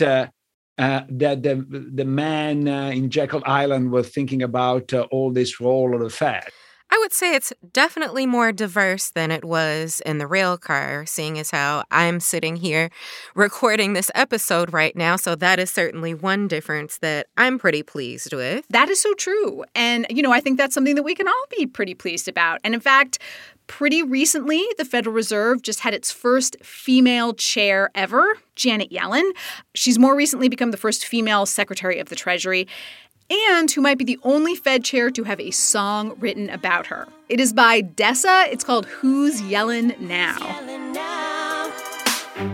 that 0.76 1.42
the 1.42 1.54
the 1.94 2.04
man 2.04 2.66
in 2.66 3.08
Jekyll 3.10 3.42
Island 3.46 3.92
was 3.92 4.08
thinking 4.08 4.42
about 4.42 4.92
all 5.10 5.30
this 5.30 5.60
role 5.60 5.94
of 5.94 6.00
the 6.00 6.10
Fed. 6.10 6.48
I 6.92 6.98
would 6.98 7.14
say 7.14 7.35
it's 7.35 7.55
definitely 7.72 8.26
more 8.26 8.52
diverse 8.52 9.09
than 9.09 9.31
it 9.31 9.46
was 9.46 10.02
in 10.05 10.18
the 10.18 10.26
rail 10.26 10.59
car, 10.59 11.07
seeing 11.07 11.38
as 11.38 11.50
how 11.50 11.85
I'm 11.90 12.20
sitting 12.20 12.57
here 12.57 12.90
recording 13.35 13.94
this 13.94 14.11
episode 14.14 14.74
right 14.74 14.94
now. 14.94 15.16
So 15.16 15.35
that 15.37 15.59
is 15.59 15.70
certainly 15.70 16.12
one 16.12 16.48
difference 16.48 16.98
that 16.98 17.28
I'm 17.38 17.59
pretty 17.59 17.83
pleased 17.83 18.35
with. 18.35 18.66
That 18.68 18.90
is 18.90 19.00
so 19.00 19.14
true. 19.14 19.64
And, 19.74 20.07
you 20.11 20.20
know, 20.20 20.33
I 20.33 20.40
think 20.40 20.59
that's 20.59 20.74
something 20.74 20.94
that 20.96 21.02
we 21.02 21.14
can 21.14 21.26
all 21.26 21.44
be 21.57 21.64
pretty 21.64 21.94
pleased 21.94 22.28
about. 22.28 22.61
And 22.62 22.74
in 22.74 22.81
fact, 22.81 23.18
Pretty 23.68 24.02
recently, 24.02 24.62
the 24.76 24.85
Federal 24.85 25.14
Reserve 25.14 25.62
just 25.62 25.81
had 25.81 25.94
its 25.94 26.11
first 26.11 26.57
female 26.62 27.33
chair 27.33 27.90
ever, 27.94 28.37
Janet 28.55 28.90
Yellen. 28.90 29.31
She's 29.74 29.98
more 29.98 30.14
recently 30.14 30.48
become 30.48 30.72
the 30.72 30.76
first 30.76 31.07
female 31.07 31.46
Secretary 31.46 31.98
of 31.98 32.09
the 32.09 32.16
Treasury 32.16 32.66
and 33.32 33.70
who 33.70 33.80
might 33.80 33.98
be 33.98 34.04
the 34.04 34.18
only 34.22 34.54
Fed 34.54 34.84
chair 34.84 35.10
to 35.10 35.24
have 35.24 35.40
a 35.40 35.50
song 35.50 36.14
written 36.18 36.50
about 36.50 36.86
her. 36.86 37.08
It 37.28 37.40
is 37.40 37.52
by 37.52 37.82
Dessa. 37.82 38.48
It's 38.52 38.64
called 38.64 38.86
Who's 38.86 39.40
Yellen 39.40 39.98
Now? 40.00 40.38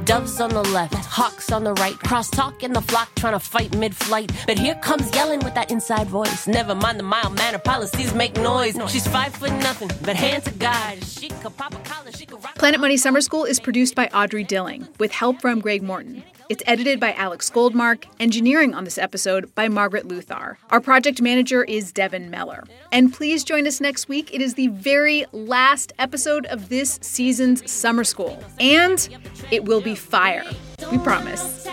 Doves 0.04 0.40
on 0.40 0.50
the 0.50 0.62
left, 0.62 0.94
hawks 0.94 1.50
on 1.50 1.64
the 1.64 1.72
right, 1.74 1.94
crosstalk 1.94 2.62
in 2.62 2.72
the 2.72 2.82
flock 2.82 3.14
trying 3.14 3.32
to 3.32 3.40
fight 3.40 3.76
mid 3.76 3.96
flight. 3.96 4.30
But 4.46 4.58
here 4.58 4.74
comes 4.76 5.10
Yellen 5.12 5.42
with 5.42 5.54
that 5.54 5.70
inside 5.70 6.08
voice. 6.08 6.46
Never 6.46 6.74
mind 6.74 6.98
the 6.98 7.04
mild 7.04 7.36
manner 7.36 7.58
policies 7.58 8.12
make 8.12 8.36
noise. 8.36 8.76
She's 8.88 9.06
five 9.06 9.34
foot 9.34 9.52
nothing, 9.52 9.90
but 10.02 10.16
hands 10.16 10.44
to 10.44 10.50
God. 10.50 11.02
She 11.04 11.28
could 11.28 11.56
pop 11.56 11.74
a 11.74 11.78
collar, 11.78 12.12
she 12.12 12.26
could 12.26 12.42
rock. 12.42 12.56
Planet 12.56 12.80
Money 12.80 12.96
Summer 12.96 13.20
School 13.20 13.44
is 13.44 13.60
produced 13.60 13.94
by 13.94 14.08
Audrey 14.08 14.44
Dilling 14.44 14.88
with 14.98 15.12
help 15.12 15.40
from 15.40 15.60
Greg 15.60 15.82
Morton. 15.82 16.22
It's 16.48 16.62
edited 16.66 16.98
by 16.98 17.12
Alex 17.12 17.50
Goldmark, 17.50 18.04
engineering 18.18 18.72
on 18.72 18.84
this 18.84 18.96
episode 18.96 19.54
by 19.54 19.68
Margaret 19.68 20.08
Luthar. 20.08 20.56
Our 20.70 20.80
project 20.80 21.20
manager 21.20 21.62
is 21.62 21.92
Devin 21.92 22.30
Meller. 22.30 22.64
And 22.90 23.12
please 23.12 23.44
join 23.44 23.66
us 23.66 23.82
next 23.82 24.08
week. 24.08 24.32
It 24.32 24.40
is 24.40 24.54
the 24.54 24.68
very 24.68 25.26
last 25.32 25.92
episode 25.98 26.46
of 26.46 26.70
this 26.70 26.98
season's 27.02 27.70
summer 27.70 28.02
school. 28.02 28.42
And 28.58 29.06
it 29.50 29.66
will 29.66 29.82
be 29.82 29.94
fire. 29.94 30.44
We 30.90 30.96
promise. 30.96 31.66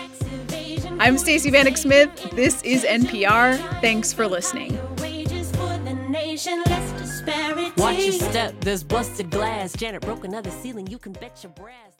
I'm 0.98 1.16
Stacey 1.16 1.50
Vanek 1.50 1.78
Smith. 1.78 2.10
This 2.32 2.60
is 2.62 2.84
NPR. 2.84 3.56
Thanks 3.80 4.12
for 4.12 4.26
listening. 4.26 4.78
Watch 7.78 8.04
your 8.04 8.12
step, 8.12 8.54
there's 8.60 8.84
busted 8.84 9.30
glass. 9.30 9.72
Janet 9.72 10.02
broke 10.02 10.24
another 10.24 10.50
ceiling, 10.50 10.86
you 10.86 10.98
can 10.98 11.12
bet 11.12 11.42
your 11.42 11.52
brass. 11.52 11.95